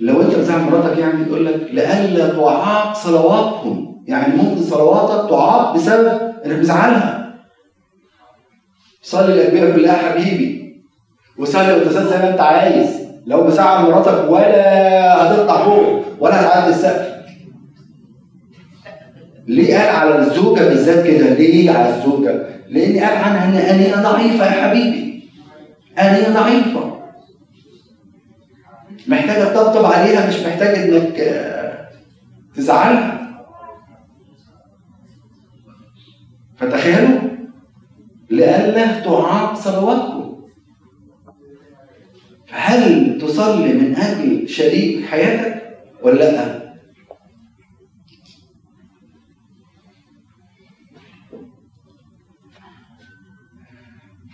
لو 0.00 0.22
انت 0.22 0.34
بتزعل 0.34 0.60
مراتك 0.60 0.98
يعني 0.98 1.22
يقول 1.22 1.46
لك 1.46 1.68
لئلا 1.72 2.28
تعاق 2.28 2.94
صلواتهم. 2.94 4.02
يعني 4.06 4.36
ممكن 4.36 4.62
صلواتك 4.62 5.30
تعاق 5.30 5.74
بسبب 5.74 6.20
انك 6.46 6.56
بتزعلها. 6.56 7.34
صلي 9.02 9.34
الاجبيه 9.34 9.74
كلها 9.74 9.96
حبيبي. 9.96 10.82
وصلي 11.38 11.76
وتسال 11.76 12.08
زي 12.08 12.18
ما 12.18 12.30
انت 12.30 12.40
عايز. 12.40 13.04
لو 13.26 13.44
مزعل 13.44 13.84
مراتك 13.84 14.30
ولا 14.30 15.32
هتطلع 15.32 15.64
فوق 15.64 16.02
ولا 16.20 16.40
هتعدي 16.40 16.70
السقف. 16.70 17.14
ليه 19.48 19.78
قال 19.78 19.96
على 19.96 20.18
الزوجة 20.18 20.68
بالذات 20.68 21.06
كده؟ 21.06 21.34
ليه 21.34 21.70
على 21.70 21.96
الزوجة؟ 21.96 22.46
لأن 22.68 22.92
قال 22.92 23.16
عنها 23.16 23.48
إن 23.48 23.54
انيه 23.54 23.94
ضعيفة 23.94 24.44
يا 24.44 24.68
حبيبي. 24.68 25.28
انيه 25.98 26.28
ضعيفة. 26.40 26.83
محتاجة 29.08 29.44
تطبطب 29.44 29.84
عليها 29.84 30.28
مش 30.28 30.36
محتاج 30.46 30.78
إنك 30.78 31.16
تزعلها 32.54 33.20
فتخيلوا 36.56 37.20
لئلا 38.30 39.00
تعاق 39.00 39.54
صلواتكم 39.54 40.44
هل 42.50 43.18
تصلي 43.20 43.72
من 43.72 43.96
أجل 43.96 44.48
شريك 44.48 45.06
حياتك 45.06 45.78
ولا 46.02 46.30
لأ؟ 46.32 46.64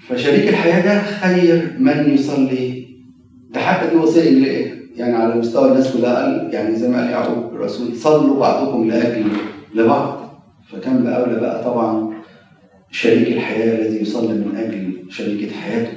فشريك 0.09 0.49
الحياة 0.49 0.81
ده 0.85 1.03
خير 1.03 1.77
من 1.79 2.15
يصلي 2.15 2.90
ده 3.51 3.61
حتى 3.61 3.91
دي 3.91 3.97
وسائل 3.97 4.43
لإيه؟ 4.43 4.81
يعني 4.97 5.17
على 5.17 5.35
مستوى 5.35 5.69
الناس 5.69 5.93
كلها 5.97 6.15
قال 6.15 6.55
يعني 6.55 6.77
زي 6.77 6.89
ما 6.89 6.99
قال 7.01 7.11
يعقوب 7.11 7.55
الرسول 7.55 7.97
صلوا 7.97 8.41
بعضكم 8.41 8.89
لأجل 8.89 9.25
لبعض. 9.75 10.21
فكان 10.73 11.05
بأولى 11.05 11.41
بقى 11.41 11.65
طبعا 11.65 12.15
شريك 12.91 13.29
الحياة 13.29 13.79
الذي 13.79 14.03
يصلي 14.03 14.35
من 14.35 14.57
أجل 14.57 15.13
شريكة 15.13 15.53
حياته. 15.57 15.93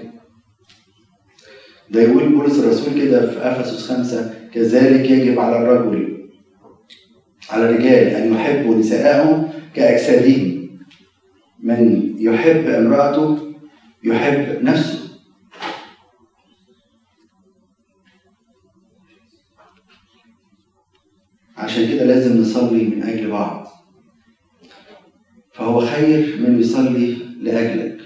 ده 1.91 2.01
يقول 2.01 2.35
بولس 2.35 2.59
الرسول 2.59 2.93
كده 3.01 3.27
في 3.31 3.37
أفسس 3.39 3.91
خمسة 3.91 4.33
كذلك 4.53 5.09
يجب 5.09 5.39
على 5.39 5.57
الرجل 5.57 6.17
على 7.49 7.69
الرجال 7.69 8.07
أن 8.07 8.33
يحبوا 8.33 8.75
نساءهم 8.75 9.49
كأجسادهم. 9.75 10.69
من 11.63 12.13
يحب 12.19 12.67
امرأته 12.67 13.37
يحب 14.03 14.63
نفسه. 14.63 15.02
عشان 21.63 21.87
كده 21.87 22.05
لازم 22.05 22.41
نصلي 22.41 22.83
من 22.83 23.03
أجل 23.03 23.31
بعض. 23.31 23.67
فهو 25.53 25.85
خير 25.85 26.37
من 26.39 26.59
يصلي 26.59 27.17
لأجلك. 27.39 27.97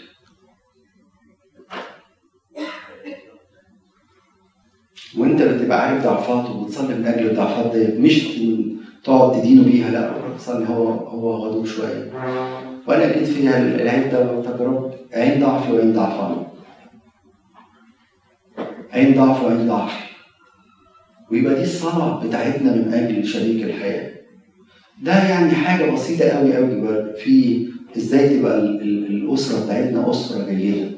وانت 5.18 5.42
بتبقى 5.42 5.82
عارف 5.88 6.04
ضعفاته 6.04 6.52
وبتصلي 6.58 6.96
من 6.96 7.06
أجل 7.06 7.30
الضعفات 7.30 7.76
ديت 7.76 8.00
مش 8.00 8.40
تقعد 9.04 9.42
تدينه 9.42 9.64
بيها 9.64 9.92
لا 9.92 10.14
تصلي 10.38 10.70
هو 10.70 10.88
هو 10.90 11.36
غضوب 11.36 11.66
شوية. 11.66 12.12
وأنا 12.88 13.10
أكيد 13.10 13.24
فيها 13.24 13.58
العده 13.58 14.32
والتجارب 14.32 14.94
عين 15.14 15.42
ضعفي 15.42 15.72
وعين 15.72 15.94
ضعفان. 15.94 16.46
عين 18.92 19.16
ضعف 19.16 19.44
وعين 19.44 19.68
ضعف. 19.68 20.07
ويبقى 21.32 21.56
دي 21.56 21.62
الصلاة 21.62 22.28
بتاعتنا 22.28 22.76
من 22.76 22.94
أجل 22.94 23.26
شريك 23.28 23.64
الحياة. 23.64 24.12
ده 25.04 25.30
يعني 25.30 25.52
حاجة 25.52 25.92
بسيطة 25.92 26.30
قوي 26.30 26.56
قوي 26.56 27.14
في 27.14 27.68
إزاي 27.98 28.40
تبقى 28.40 28.60
الأسرة 28.60 29.66
بتاعتنا 29.66 30.10
أسرة 30.10 30.50
جيدة. 30.50 30.90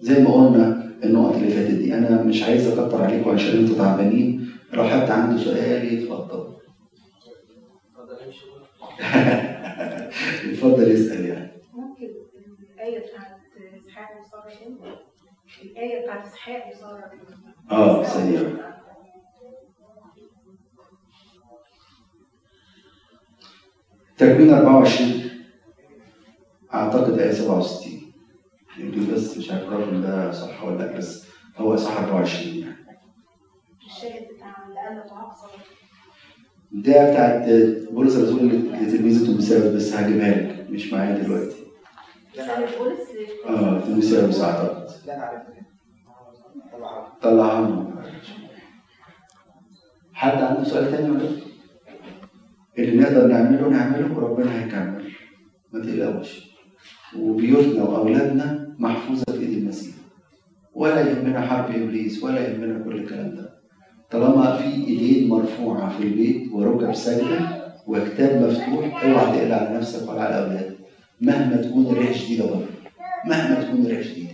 زي 0.00 0.22
ما 0.22 0.30
قلنا 0.34 0.92
النقط 1.04 1.34
اللي 1.36 1.48
فاتت 1.50 1.70
دي. 1.74 1.94
أنا 1.94 2.22
مش 2.22 2.42
عايز 2.42 2.68
أكتر 2.68 3.02
عليكم 3.02 3.30
عشان 3.30 3.58
أنتوا 3.58 3.76
تعبانين. 3.76 4.48
لو 4.72 4.84
حد 4.84 5.10
عنده 5.10 5.42
سؤال 5.42 5.92
يتفضل 5.94 6.48
اتفضل 10.50 10.82
اسأل 10.92 11.24
يعني. 11.26 11.50
ممكن 11.74 12.06
الآية 12.74 12.98
بتاعت 12.98 13.26
إسحاق 13.78 14.08
وسارة 14.20 14.78
الآية 15.64 16.02
بتاعت 16.02 16.26
إسحاق 16.26 16.64
وسارة 16.76 17.10
آه 17.70 18.02
سريع 18.04 18.40
تكوين 24.18 24.54
24 24.54 25.30
أعتقد 26.74 27.18
إيه 27.18 27.32
67 27.32 27.92
يمكن 28.78 29.14
بس 29.14 29.38
مش 29.38 29.50
عارف 29.50 29.62
الرقم 29.68 30.00
ده 30.02 30.32
صح 30.32 30.64
ولا 30.64 30.76
لأ 30.84 30.96
بس 30.98 31.24
هو 31.56 31.76
صح 31.76 31.98
24 31.98 32.54
يعني. 32.58 32.74
الشاهد 33.86 34.22
بتاع 34.36 34.54
لأن 34.68 35.08
تعاقصر 35.08 35.48
ده 36.72 37.10
بتاعت 37.10 37.48
بولس 37.92 38.16
الرسول 38.16 38.46
لتلميذة 38.48 39.26
تيموثاوس 39.26 39.64
بس 39.74 39.92
هجيبها 39.92 40.30
لك. 40.30 40.70
مش 40.70 40.92
معايا 40.92 41.18
دلوقتي. 41.18 41.56
آه 43.46 43.80
تيموثاوس 43.80 44.40
اعتقد 44.40 44.88
لا 45.06 45.14
أنا 45.16 45.44
طلعها. 47.22 47.60
لنا 47.70 48.02
حد 50.12 50.42
عنده 50.42 50.64
سؤال 50.64 50.90
تاني 50.90 51.10
ولا؟ 51.10 51.30
اللي 52.78 53.02
نقدر 53.02 53.26
نعمله 53.26 53.68
نعمله 53.68 54.16
وربنا 54.16 54.64
هيكمل. 54.64 55.04
ما 55.72 55.80
تقلقوش. 55.84 56.48
وبيوتنا 57.18 57.82
وأولادنا 57.82 58.74
محفوظة 58.78 59.24
في 59.32 59.40
إيد 59.40 59.58
المسيح. 59.58 59.94
ولا 60.74 61.00
يهمنا 61.10 61.40
حرب 61.40 61.74
إبليس 61.74 62.24
ولا 62.24 62.48
يهمنا 62.48 62.84
كل 62.84 62.96
الكلام 62.96 63.34
ده. 63.36 63.50
طالما 64.10 64.56
في 64.56 64.64
إيدين 64.68 65.28
مرفوعة 65.28 65.98
في 65.98 66.04
البيت 66.04 66.52
وركب 66.52 66.92
ساجده 66.94 67.40
وكتاب 67.86 68.42
مفتوح 68.42 69.04
اوعى 69.04 69.38
تقلق 69.38 69.56
على 69.56 69.76
نفسك 69.76 70.08
ولا 70.08 70.22
على 70.22 70.44
أولادك. 70.44 70.76
مهما 71.20 71.56
تكون 71.56 71.86
الريح 71.86 72.12
شديده 72.12 72.44
بره. 72.44 72.66
مهما 73.24 73.62
تكون 73.62 73.86
الريح 73.86 74.02
شديده 74.02 74.28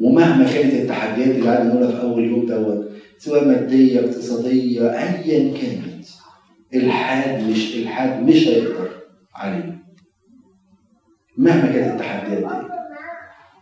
ومهما 0.00 0.44
كانت 0.44 0.74
التحديات 0.74 1.28
اللي 1.28 1.48
قعدنا 1.48 1.74
نقولها 1.74 1.90
في 1.90 2.02
أول 2.02 2.24
يوم 2.24 2.46
دوت 2.46 2.90
سواء 3.18 3.48
مادية 3.48 4.00
اقتصادية 4.00 4.82
ايا 4.90 5.58
كانت. 5.58 6.04
الحاد 6.74 7.50
مش 7.50 7.76
الحاد 7.76 8.22
مش 8.22 8.48
هيقدر 8.48 8.88
علينا 9.34 9.78
مهما 11.38 11.72
كانت 11.72 11.92
التحديات 11.92 12.38
دي. 12.38 12.46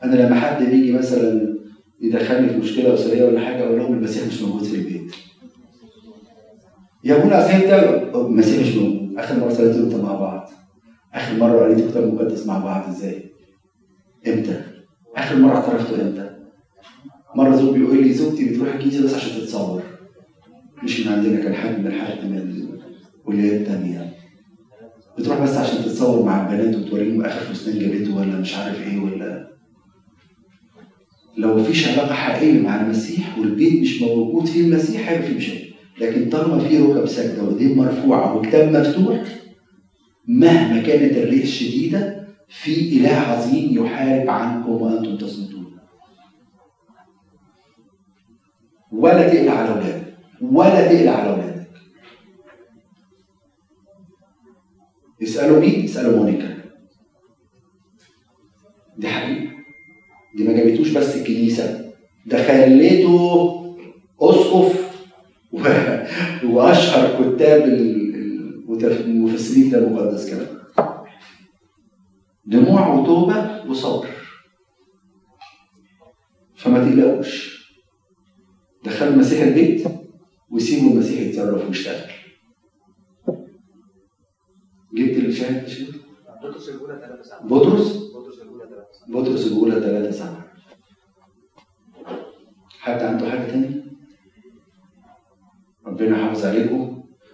أنا 0.05 0.15
لما 0.15 0.41
حد 0.41 0.63
بيجي 0.65 0.93
مثلا 0.93 1.57
يدخلني 2.01 2.49
في 2.49 2.57
مشكلة 2.57 2.95
أسرية 2.95 3.25
ولا 3.25 3.41
حاجة 3.41 3.63
أقول 3.65 3.79
لهم 3.79 3.93
المسيح 3.93 4.27
مش 4.27 4.43
موجود 4.43 4.63
في 4.65 4.77
البيت. 4.77 5.15
يا 7.05 7.17
ابونا 7.17 7.39
اصل 7.39 7.51
انت 7.53 7.73
المسيح 8.15 8.61
مش 8.61 8.75
موجود. 8.75 9.19
آخر 9.19 9.41
مرة 9.41 9.49
صليتوا 9.49 9.83
إمتى 9.85 10.03
مع 10.03 10.15
بعض. 10.15 10.51
آخر 11.15 11.37
مرة 11.37 11.59
قريتوا 11.61 11.91
كتاب 11.91 12.15
مقدس 12.15 12.47
مع 12.47 12.59
بعض 12.59 12.89
إزاي؟ 12.89 13.33
إمتى؟ 14.27 14.63
آخر 15.17 15.37
مرة 15.37 15.57
اعترفتوا 15.57 16.03
إمتى؟ 16.03 16.37
مرة 17.37 17.57
زوج 17.57 17.75
بيقول 17.79 18.03
لي 18.03 18.13
زوجتي 18.13 18.49
بتروح 18.51 18.75
الكنيسة 18.75 19.05
بس 19.05 19.15
عشان 19.15 19.41
تتصور. 19.41 19.83
مش 20.83 21.01
من 21.01 21.13
عندنا 21.13 21.43
كان 21.43 21.55
حد 21.55 21.79
من 21.79 21.87
الحد 21.87 22.25
من 22.25 22.39
الكليات 23.29 23.61
التانية 23.61 24.13
بتروح 25.19 25.41
بس 25.43 25.57
عشان 25.57 25.85
تتصور 25.85 26.25
مع 26.27 26.53
البنات 26.53 26.77
وتوريهم 26.77 27.25
آخر 27.25 27.41
فستان 27.41 27.79
جابته 27.79 28.17
ولا 28.17 28.37
مش 28.41 28.55
عارف 28.57 28.83
إيه 28.83 28.99
ولا 28.99 29.49
لو 31.37 31.59
مفيش 31.59 31.89
علاقة 31.89 32.15
حقيقية 32.15 32.61
مع 32.61 32.81
المسيح 32.81 33.39
والبيت 33.39 33.81
مش 33.81 34.03
موجود 34.03 34.47
فيه 34.47 34.61
المسيح 34.67 35.09
هيبقى 35.09 35.29
فيه 35.29 35.37
مشاكل. 35.37 35.73
لكن 36.01 36.31
طالما 36.31 36.59
في 36.59 36.79
ركب 36.79 37.07
ساجده 37.07 37.43
وايدين 37.43 37.77
مرفوعة 37.79 38.37
وكتاب 38.37 38.73
مفتوح 38.77 39.23
مهما 40.29 40.83
كانت 40.83 41.17
الريح 41.17 41.47
شديده 41.47 42.27
في 42.49 42.97
إله 42.99 43.11
عظيم 43.17 43.85
يحارب 43.85 44.31
عنكم 44.31 44.71
وأنتم 44.71 45.17
تصمتون. 45.17 45.67
ولا 48.93 49.29
تقلق 49.29 49.53
على 49.53 49.69
أولادك. 49.69 50.15
ولا 50.43 50.89
تقلق 50.95 51.13
على 51.13 51.31
أولادك. 51.31 51.52
اسالوا 55.23 55.61
مين؟ 55.61 55.85
اسالوا 55.85 56.17
مونيكا. 56.17 56.63
دي 58.99 59.09
حقيقة. 59.09 59.53
دي 60.37 60.45
ما 60.45 60.53
جابتوش 60.53 60.91
بس 60.91 61.17
الكنيسة. 61.17 61.93
ده 62.27 62.47
خليته 62.47 63.49
أسقف 64.21 64.93
و- 65.53 65.59
وأشهر 66.53 67.35
كتاب 67.35 67.63
المفسرين 68.81 69.71
ده 69.71 69.79
المقدس 69.79 70.31
كمان. 70.31 70.47
دموع 72.47 72.89
وتوبة 72.95 73.65
وصبر. 73.71 74.09
فما 76.57 76.79
تقلقوش. 76.91 77.63
دخلوا 78.85 79.13
المسيح 79.13 79.43
البيت 79.43 79.85
وسيبوا 80.51 80.91
المسيح 80.93 81.21
يتصرف 81.21 81.69
ويشتغل. 81.69 82.11
جبت 84.93 85.25
مش 85.29 85.41
كده؟ 85.79 85.99
بطرس 86.43 86.69
الأولى 86.69 86.99
3 87.01 87.23
7 87.23 87.47
بطرس؟ 87.47 88.13
بطرس 88.15 88.43
الأولى 88.43 88.65
3 88.65 88.87
7 88.93 89.21
بطرس 89.21 89.47
الأولى 89.47 89.81
3 89.81 90.11
7 90.11 90.53
حد 92.81 93.03
عنده 93.03 93.31
حاجة 93.31 93.51
تانية؟ 93.51 93.85
ربنا 95.87 96.19
يحافظ 96.19 96.45
عليكم. 96.47 96.92